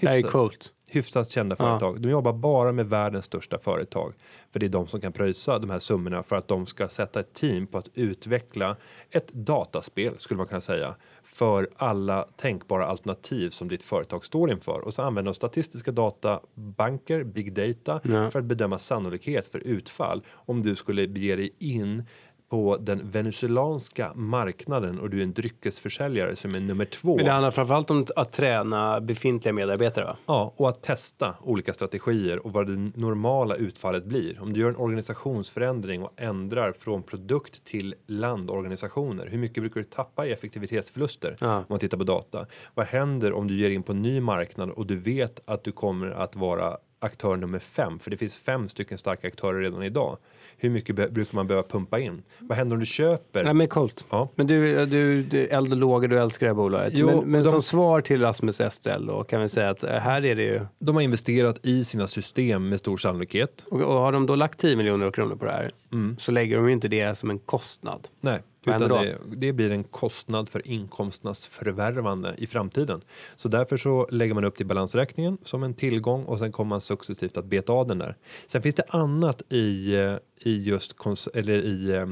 [0.00, 0.72] Det här är Hyfsat- coolt.
[0.86, 1.64] hyfsat kända Ja.
[1.64, 2.00] företag.
[2.00, 4.12] De jobbar bara med världens största företag.
[4.50, 7.20] För det är de som kan pröjsa de här summorna för att de ska sätta
[7.20, 8.76] ett team på att utveckla
[9.10, 14.80] ett dataspel, skulle man kunna säga, för alla tänkbara alternativ som ditt företag står inför.
[14.80, 18.30] Och så använder de statistiska databanker, big data, Ja.
[18.30, 22.04] för att bedöma sannolikhet för utfall om du skulle bege dig in
[22.52, 27.16] på den venezuelanska marknaden och du är en dryckesförsäljare som är nummer två.
[27.16, 30.16] Men det handlar framförallt om att träna befintliga medarbetare va?
[30.26, 34.42] Ja, och att testa olika strategier och vad det normala utfallet blir.
[34.42, 39.84] Om du gör en organisationsförändring och ändrar från produkt till landorganisationer, hur mycket brukar du
[39.84, 41.56] tappa i effektivitetsförluster Ja.
[41.56, 42.46] om man tittar på data?
[42.74, 45.72] Vad händer om du ger in på en ny marknad och du vet att du
[45.72, 50.18] kommer att vara aktör nummer fem, för det finns fem stycken starka aktörer redan idag.
[50.56, 52.22] Hur mycket brukar man behöva pumpa in?
[52.38, 53.44] Vad händer om du köper?
[53.44, 54.04] Nej men coolt.
[54.10, 54.28] Ja.
[54.34, 56.92] Men du, du, du eld och lågor, du älskar det här bolaget.
[56.96, 59.90] Jo, men men de- som svar till Rasmus Estell då kan vi säga att eh,
[59.90, 63.64] här är det ju, De har investerat i sina system med stor sannolikhet.
[63.70, 66.16] och, och har de då lagt 10 miljoner kronor på det här Mm.
[66.18, 68.08] så lägger de ju inte det som en kostnad.
[68.20, 73.00] Nej, Utan det, det blir en kostnad för inkomsternas förvärvande i framtiden.
[73.36, 76.80] Så därför så lägger man upp till balansräkningen som en tillgång och sen kommer man
[76.80, 78.16] successivt att beta av den där.
[78.46, 80.96] Sen finns det annat i, eh, i just
[81.34, 82.02] eller i eh,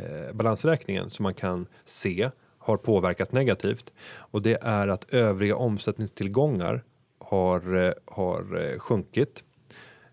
[0.00, 6.84] eh, balansräkningen som man kan se har påverkat negativt och det är att övriga omsättningstillgångar
[7.18, 9.44] har, eh, har sjunkit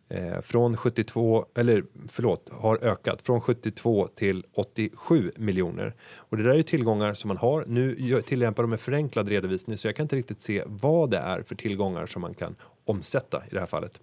[0.10, 6.50] eh, från 72 eller förlåt har ökat från 72 till 87 miljoner och det där
[6.50, 7.66] är ju tillgångar som man har.
[7.68, 11.42] Nu tillämpar de en förenklad redovisning så jag kan inte riktigt se vad det är
[11.42, 12.56] för tillgångar som man kan
[12.86, 14.02] omsätta i det här fallet.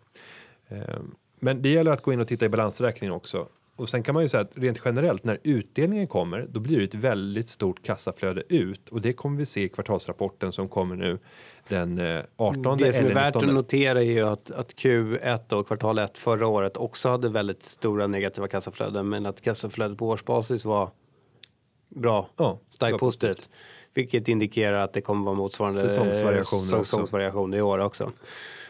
[0.68, 0.98] Eh,
[1.40, 3.48] Men det gäller att gå in och titta i balansräkningen också.
[3.76, 6.84] Och sen kan man ju säga att rent generellt när utdelningen kommer, då blir det
[6.84, 11.18] ett väldigt stort kassaflöde ut och det kommer vi se i kvartalsrapporten som kommer nu
[11.68, 13.48] den eh, 18 Det som är värt 19.
[13.48, 17.64] att notera är ju att, att Q1 och kvartal 1 förra året också hade väldigt
[17.64, 20.90] stora negativa kassaflöden men att kassaflödet på årsbasis var
[21.94, 23.48] bra, Ja, starkt positivt.
[23.94, 26.84] Vilket indikerar att det kommer vara motsvarande Säsongsvariationer också.
[26.84, 28.12] säsongsvariationer i år också.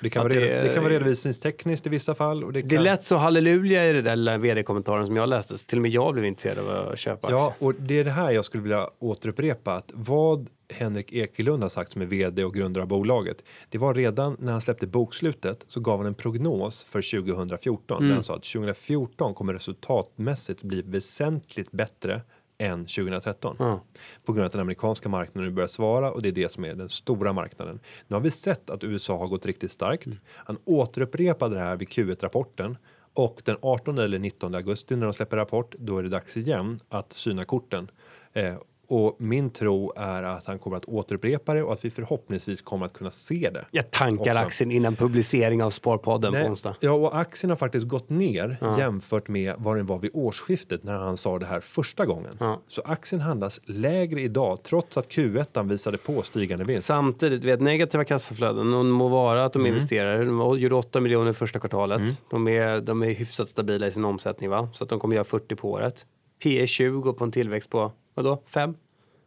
[0.00, 2.44] Det kan, vara, det det, kan vara redovisningstekniskt i vissa fall.
[2.44, 5.58] Och det, kan, Det lät så halleluja i det där vd-kommentaren som jag läste.
[5.58, 7.38] Så till och med jag blev intresserad av att köpa aktier.
[7.38, 9.72] Ja, och det är det här jag skulle vilja återupprepa.
[9.74, 13.44] Att vad Henrik Ekelund har sagt som är vd och grundare av bolaget.
[13.68, 17.96] Det var redan när han släppte bokslutet så gav han en prognos för 2014.
[17.96, 18.08] Mm.
[18.08, 22.22] Där han sa att 2014 kommer resultatmässigt bli väsentligt bättre
[22.58, 23.56] än 2013.
[23.58, 23.80] Ja.
[24.24, 26.64] På grund av att den amerikanska marknaden nu börjar svara och det är det som
[26.64, 27.80] är den stora marknaden.
[28.06, 30.06] Nu har vi sett att USA har gått riktigt starkt.
[30.06, 30.18] Mm.
[30.26, 32.76] Han återupprepade det här vid Q1-rapporten
[33.14, 36.80] och den 18 eller 19 augusti när de släpper rapport, då är det dags igen
[36.88, 37.90] att syna korten.
[38.32, 38.54] Eh,
[38.94, 42.86] och min tro är att han kommer att återupprepa det och att vi förhoppningsvis kommer
[42.86, 43.64] att kunna se det.
[43.70, 44.42] Jag tankar Också.
[44.42, 46.76] aktien innan publicering av Sparpodden på Nej, onsdag.
[46.80, 50.92] Ja, och aktien har faktiskt gått ner jämfört med vad den var vid årsskiftet när
[50.98, 52.36] han sa det här första gången.
[52.40, 52.60] Ja.
[52.68, 56.84] Så aktien handlas lägre idag trots att Q1 visade på stigande vinst.
[56.86, 59.72] Samtidigt, vet, negativa kassaflöden, de må vara att de Mm.
[59.72, 60.24] investerar.
[60.24, 62.02] De gjorde 8 miljoner första kvartalet.
[62.30, 64.68] De, är, de är hyfsat stabila i sin omsättning, va?
[64.72, 66.06] så att de kommer göra 40 på året.
[66.42, 68.74] P 20 på en tillväxt på, vadå, 5?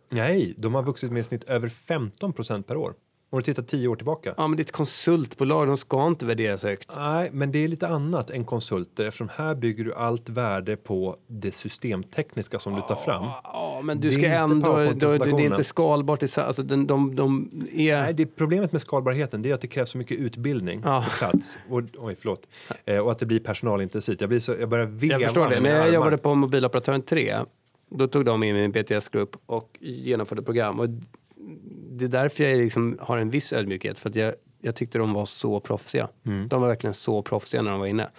[0.09, 2.93] Nej, de har vuxit med i snitt över 15 procent per år.
[3.29, 4.33] Om du tittar tio år tillbaka.
[4.37, 6.95] Ja, men det är ett konsultbolag, de ska inte värderas högt.
[6.95, 11.15] Nej, men det är lite annat än konsulter eftersom här bygger du allt värde på
[11.27, 13.23] det systemtekniska som du tar fram.
[13.43, 16.23] Ja, men du Det ska ändå, då, det är inte skalbart.
[16.23, 18.01] i Alltså, de, de, de är...
[18.01, 21.05] Nej, det problemet med skalbarheten det är att det krävs så mycket utbildning Ja.
[21.11, 21.57] på plats.
[21.69, 22.47] Och, oj, förlåt.
[22.85, 24.21] Eh, och att det blir personalintensivt.
[24.21, 25.61] Jag, blir så, jag börjar veva Jag förstår det.
[25.61, 27.35] med När jag jobbade på mobiloperatören 3,
[27.89, 30.79] då tog de in min BTS-grupp och genomförde program.
[30.79, 30.89] Och
[31.91, 35.13] det är därför jag liksom har en viss ödmjukhet, för att jag, jag tyckte de
[35.13, 36.07] var så proffsiga.
[36.25, 36.47] Mm.
[36.47, 38.09] De var verkligen så proffsiga när de var inne.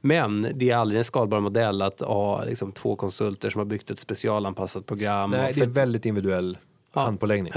[0.00, 3.90] Men det är aldrig en skalbar modell att ha liksom, två konsulter som har byggt
[3.90, 5.30] ett specialanpassat program.
[5.30, 6.58] Nej, det är väldigt individuell
[6.92, 7.00] Ja.
[7.00, 7.52] handpåläggning.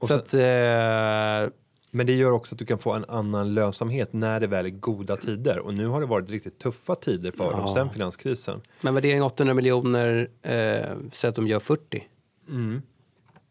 [0.00, 0.34] Och så sen, att,
[1.44, 1.52] eh,
[1.94, 4.70] men det gör också att du kan få en annan lönsamhet när det väl är
[4.70, 5.58] goda tider.
[5.58, 7.74] Och nu har det varit riktigt tuffa tider för dem Ja.
[7.74, 8.60] sen finanskrisen.
[8.80, 12.04] men värdering 800 miljoner, eh, så att de gör 40.
[12.48, 12.82] Mm.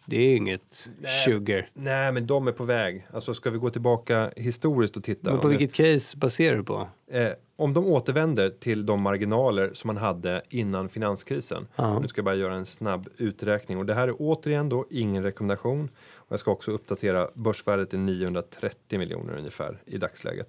[0.05, 0.89] Det är inget
[1.25, 1.69] sugar.
[1.73, 3.07] Nej, men de är på väg.
[3.13, 5.31] Alltså ska vi gå tillbaka historiskt och titta.
[5.31, 6.87] Men på det- vilket case baserar du på?
[7.11, 11.67] Eh, om de återvänder till de marginaler som man hade innan finanskrisen.
[11.75, 11.99] Ja.
[11.99, 15.23] Nu ska jag bara göra en snabb uträkning och det här är återigen då ingen
[15.23, 15.89] rekommendation.
[16.31, 20.47] Jag ska också uppdatera börsvärdet till 930 miljoner ungefär i dagsläget.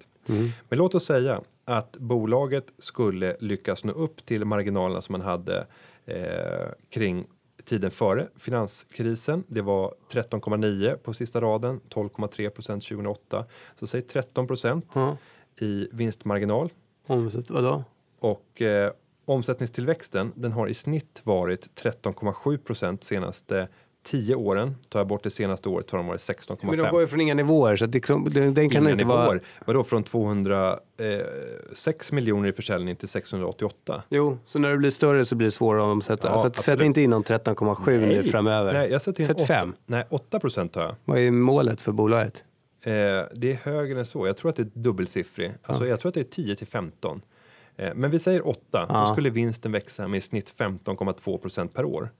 [0.68, 5.66] Men låt oss säga att bolaget skulle lyckas nå upp till marginalerna som man hade
[6.04, 7.26] eh, kring
[7.64, 9.44] tiden före finanskrisen.
[9.48, 13.44] Det var 13,9 på sista raden, 12,3 procent 2008.
[13.74, 15.16] Så säg 13 procent Ja.
[15.60, 16.70] i vinstmarginal
[17.06, 17.84] Omsätt, vadå?
[18.18, 18.92] och eh,
[19.24, 23.68] omsättningstillväxten den har i snitt varit 13,7 procent senaste
[24.04, 24.76] 10 åren.
[24.88, 26.28] Tar jag bort det senaste året har de varit
[26.62, 27.00] Men de går 16,5.
[27.00, 28.24] ju från inga nivåer så det, den,
[28.54, 29.26] den kan Inga inte nivåer.
[29.26, 29.40] vara...
[29.66, 34.02] Vadå från 206 miljoner i försäljning till 688?
[34.08, 36.28] Jo, så när det blir större så blir det svårare att omsätta.
[36.28, 38.72] Ja, så att, sätt inte in någon 13,7 nu framöver.
[38.72, 39.74] Nej, jag sätter in Sätt 8, fem.
[39.86, 40.94] nej, 8 procent har jag.
[41.04, 42.44] Vad är målet för bolaget?
[42.80, 42.92] Eh,
[43.34, 44.26] det är högre än så.
[44.26, 45.52] Jag tror att det är dubbelsiffrig.
[45.62, 47.22] Alltså, Jag tror att det är 10 till 15.
[47.76, 48.60] Eh, men vi säger 8.
[48.72, 48.86] Ja.
[49.06, 52.10] Då skulle vinsten växa med i snitt 15,2 procent per år.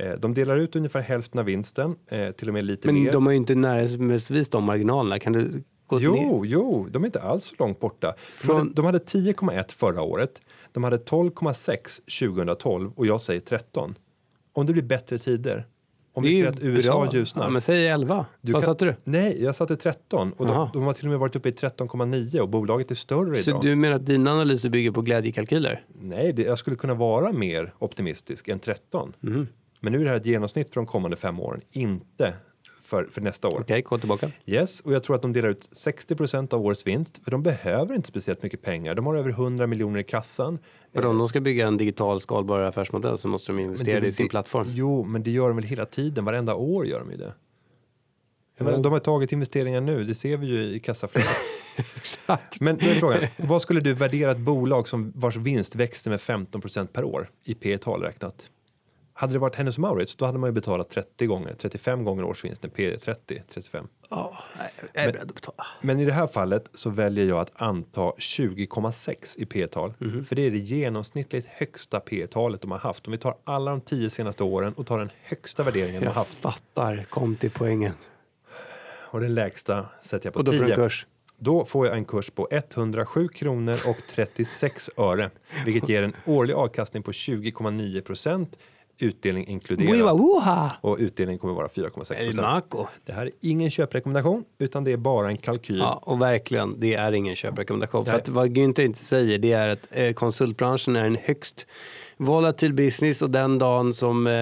[0.00, 3.12] Eh, de delar ut ungefär hälften av vinsten, eh, till och med lite Men mer.
[3.12, 5.18] de har ju inte närmast de marginalerna.
[5.18, 6.04] Kan du gå ner?
[6.06, 8.06] Jo, jo, de är inte alls så långt borta.
[8.06, 10.40] De hade, Från- de hade 10,1 förra året.
[10.72, 13.94] De hade 12,6 2012 och jag säger 13.
[14.52, 15.66] Om det blir bättre tider.
[16.12, 17.12] Om Det vi ser att USA bra.
[17.12, 17.44] ljusnar.
[17.44, 18.26] Ja, men säg 11.
[18.40, 18.94] Du Vad kan- satte du?
[19.04, 22.40] Nej, jag satte 13 och de, de har till och med varit uppe i 13,9
[22.40, 23.62] och bolaget är större Så idag.
[23.62, 25.84] du menar att dina analyser bygger på glädjekalkyler?
[26.02, 29.12] Nej, det, jag skulle kunna vara mer optimistisk än 13.
[29.20, 29.48] Mhm.
[29.80, 32.34] Men nu är det här ett genomsnitt för de kommande fem åren, inte
[32.82, 33.60] för, för nästa år.
[33.60, 34.30] Okej, gå tillbaka.
[34.46, 37.94] Yes, och jag tror att de delar ut 60% av årets vinst, för de behöver
[37.94, 38.94] inte speciellt mycket pengar.
[38.94, 40.58] De har över 100 miljoner i kassan.
[40.94, 44.12] För om de ska bygga en digital skalbar affärsmodell så måste de investera det- i
[44.12, 44.66] sin plattform.
[44.70, 47.32] Jo, men det gör de väl hela tiden, varenda år gör de ju det.
[48.60, 48.82] Jo.
[48.82, 51.30] de har tagit investeringar nu, det ser vi ju i kassaflödet.
[51.96, 52.60] Exakt.
[52.60, 56.18] Men då är frågan, vad skulle du värdera ett bolag som vars vinst växte med
[56.20, 58.50] 15% per år i P tal räknat?
[59.20, 62.24] Hade det varit Hennes och Mauritz, då hade man ju betalat 30 gånger, 35 gånger
[62.24, 63.86] årsvinsten, P 30, 35.
[64.10, 64.38] Ja,
[64.94, 65.66] jag är beredd att betala.
[65.80, 69.94] Men i det här fallet så väljer jag att anta 20,6 i P-tal.
[69.98, 70.24] Mhm.
[70.24, 73.06] För det är det genomsnittligt högsta P-talet de har haft.
[73.06, 76.14] Om vi tar alla de tio senaste åren och tar den högsta värderingen de har
[76.14, 77.06] Jag haft fattar.
[77.10, 77.92] Kom till poängen.
[79.10, 80.70] och den lägsta sätter jag på Och då får du 10.
[80.74, 81.06] en kurs.
[81.38, 85.30] Då får jag en kurs på 107 kronor och 36 öre,
[85.64, 88.58] vilket ger en årlig avkastning på 20,9 procent,
[89.02, 89.88] utdelning inkluderad.
[90.80, 92.36] Och utdelningen kommer vara 4,6 El procent.
[92.36, 92.86] Naco.
[93.04, 95.78] Det här är ingen köprekommendation, utan det är bara en kalkyl.
[95.78, 98.04] Ja, och verkligen, det är ingen köprekommendation.
[98.04, 101.66] För att vad Günther inte säger, det är att eh, konsultbranschen är en högst
[102.16, 104.32] volatil business och den dagen som eh,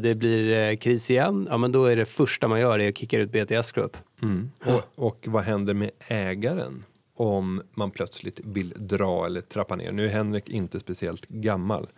[0.00, 2.98] det blir eh, kris igen, ja men då är det första man gör är att
[2.98, 3.96] kicka ut BTS Group.
[4.22, 4.50] Mm.
[4.64, 6.84] Och, och vad händer med ägaren
[7.16, 9.92] om man plötsligt vill dra eller trappa ner?
[9.92, 11.88] Nu är Henrik inte speciellt gammal,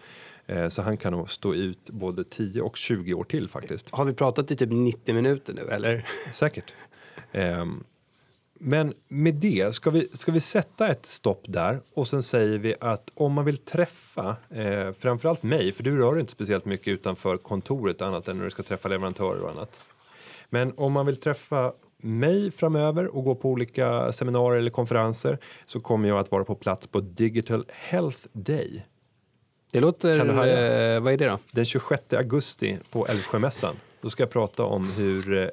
[0.69, 3.91] så han kan nog stå ut både 10 och 20 år till faktiskt.
[3.91, 6.07] Har vi pratat i typ 90 minuter nu eller?
[6.35, 6.75] Säkert.
[7.33, 7.85] Ehm,
[8.59, 12.75] men med det, ska vi, ska vi sätta ett stopp där och sen säger vi
[12.81, 17.37] att om man vill träffa eh, framförallt mig, för du rör inte speciellt mycket utanför
[17.37, 19.79] kontoret annat än när du ska träffa leverantörer och annat.
[20.51, 25.81] Men om man vill träffa mig framöver och gå på olika seminarier eller konferenser så
[25.81, 28.85] kommer jag att vara på plats på Digital Health Day
[29.71, 30.95] Det låter, Kan du haja?
[30.95, 31.39] eh, vad är det då?
[31.51, 33.77] den 26 augusti på Älvsjömässan.
[34.01, 35.49] Då ska jag prata om hur eh,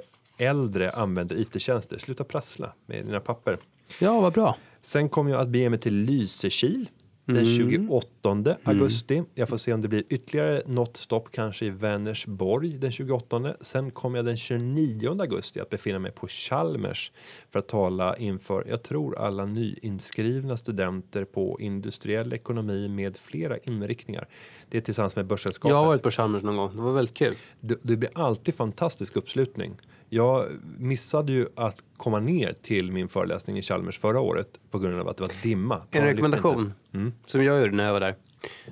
[0.49, 1.97] äldre använder IT-tjänster.
[1.97, 3.57] Sluta prassla med dina papper.
[3.99, 4.57] Ja, vad bra.
[4.81, 6.89] Sen kommer jag att bege mig till Lysekil
[7.25, 7.45] den Mm.
[7.45, 9.23] 28 augusti.
[9.35, 13.55] Jag får se om det blir ytterligare något stopp, kanske i Vänersborg den 28.
[13.61, 17.11] Sen kommer jag den 29 augusti att befinna mig på Chalmers
[17.51, 24.27] för att tala inför, jag tror alla nyinskrivna studenter på industriell ekonomi med flera inriktningar.
[24.69, 25.69] Det är tillsammans med Börssällskapet.
[25.69, 27.33] Jag har varit på Chalmers någon gång, det var väldigt kul.
[27.59, 29.75] Det, det blir alltid fantastisk uppslutning.
[30.13, 30.47] Jag
[30.77, 35.07] missade ju att komma ner till min föreläsning i Chalmers förra året på grund av
[35.09, 35.81] att det var dimma.
[35.91, 36.73] En rekommendation.
[36.93, 37.13] Mm.
[37.25, 38.15] som jag gjorde när jag var där,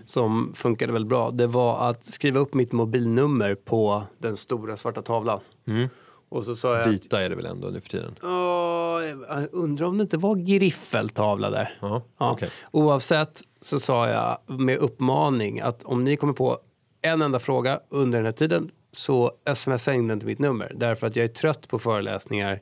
[0.05, 5.01] som funkade väldigt bra, det var att skriva upp mitt mobilnummer på den stora svarta
[5.01, 5.39] tavlan.
[5.67, 5.87] Mm.
[6.29, 8.15] Och så sa jag, Vita är det väl ändå nu för tiden?
[8.21, 11.77] Jag undrar om det inte var griffeltavla där.
[11.81, 12.31] Ja, Ja.
[12.31, 12.49] okej.
[12.71, 16.59] Oavsett så sa jag med uppmaning att om ni kommer på
[17.01, 20.71] en enda fråga under den här tiden så smsa in den till mitt nummer.
[20.75, 22.61] Därför att jag är trött på föreläsningar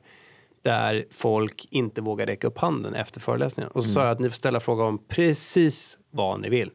[0.62, 3.70] där folk inte vågar räcka upp handen efter föreläsningen.
[3.72, 6.70] Och så sa jag att ni får ställa frågor om precis vad ni vill.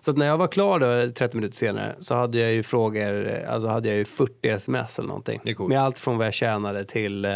[0.00, 3.68] Så när jag var klar då, 30 minuter senare så hade jag ju frågor, alltså
[3.68, 5.40] hade jag ju 40 sms eller någonting.
[5.68, 7.32] Med allt från vad jag tjänade till eh,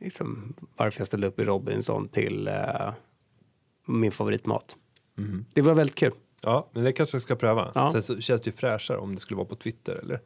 [0.00, 2.92] liksom, varför jag ställde upp i Robinson till eh,
[3.86, 4.76] min favoritmat.
[5.54, 6.12] Det var väldigt kul.
[6.42, 7.72] Ja, men det kanske jag ska pröva.
[7.74, 7.90] Ja.
[7.90, 9.94] Sen så känns det ju fräschare om det skulle vara på Twitter.
[10.02, 10.20] Eller?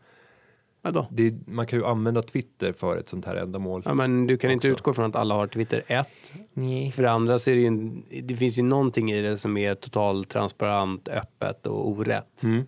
[0.83, 1.07] Vadå?
[1.11, 3.83] Det, man kan ju använda Twitter för ett sånt här ändamål.
[3.85, 4.79] Ja, men du kan inte Också.
[4.79, 5.83] utgå från att alla har Twitter.
[5.87, 6.33] Ett.
[6.53, 6.91] Nej.
[6.91, 9.57] För det andra så är det ju en, det finns ju någonting i det som
[9.57, 12.43] är totalt transparent, öppet och orätt.
[12.43, 12.65] Mm.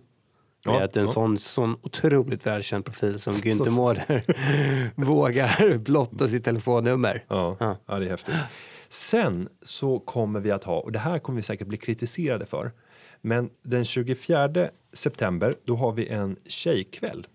[0.65, 1.13] Ja, att en ja.
[1.13, 4.23] sån, sån otroligt välkänd profil som Günther Mårder
[5.05, 7.25] vågar blotta sitt telefonnummer.
[7.29, 7.77] Ja, Ja.
[7.87, 8.35] ja, det är häftigt.
[8.89, 12.73] Sen så kommer vi att ha, och det här kommer vi säkert bli kritiserade för,
[13.25, 17.27] men den 24 september då har vi en tjejkväll.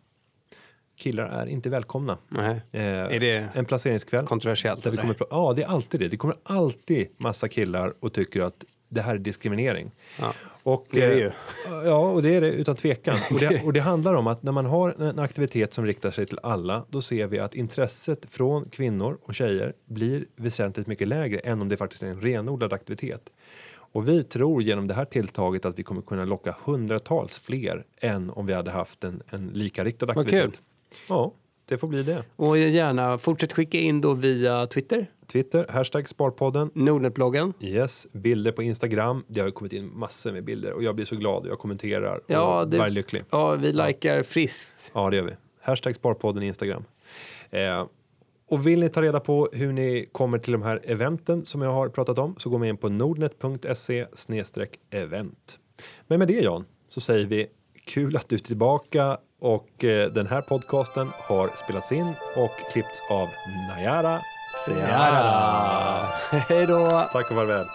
[0.97, 2.17] Killar är inte välkomna.
[2.27, 2.61] Nej.
[2.71, 4.25] Eh, Är det en placeringskväll.
[4.25, 4.83] kontroversiellt?
[4.83, 6.07] Där vi kommer, ja, det är alltid det.
[6.07, 9.91] Det kommer alltid massa killar och tycker att det här är diskriminering.
[10.19, 10.33] Ja.
[10.63, 11.31] Och, Det är det eh, ju.
[11.85, 13.15] Ja, och det är det utan tvekan.
[13.31, 16.25] Och det, och det handlar om att när man har en aktivitet som riktar sig
[16.25, 21.39] till alla, då ser vi att intresset från kvinnor och tjejer blir väsentligt mycket lägre
[21.39, 23.29] än om det faktiskt är en renodlad aktivitet.
[23.91, 28.29] Och vi tror genom det här tilltaget att vi kommer kunna locka hundratals fler än
[28.29, 30.51] om vi hade haft en, en likariktad Vad aktivitet.
[30.51, 30.57] kul.
[31.07, 31.33] Ja,
[31.65, 32.23] det får bli det.
[32.35, 36.71] Och gärna fortsätt skicka in då via Twitter, Twitter, hashtag Sparpodden.
[36.73, 37.53] Nordnetbloggen.
[37.59, 39.23] Yes, bilder på Instagram.
[39.27, 42.21] Det har kommit in massor med bilder och jag blir så glad och jag kommenterar
[42.27, 43.23] Ja, och det- är lycklig.
[43.29, 44.91] Ja, vi likar friskt.
[44.93, 45.33] Ja, det gör vi.
[45.61, 46.83] Hashtag Sparpodden Instagram.
[47.51, 47.85] Eh,
[48.49, 51.73] och vill ni ta reda på hur ni kommer till de här eventen som jag
[51.73, 54.05] har pratat om så går man in på nordnet.se
[54.89, 55.59] event.
[56.07, 57.47] Men med det Jan så säger vi
[57.85, 63.01] kul att du är tillbaka och eh, den här podcasten har spelats in och klippts
[63.11, 63.27] av
[63.69, 64.19] Nayara
[64.65, 66.05] Seara.
[66.31, 67.07] Hej då!
[67.13, 67.65] Tack och farväl.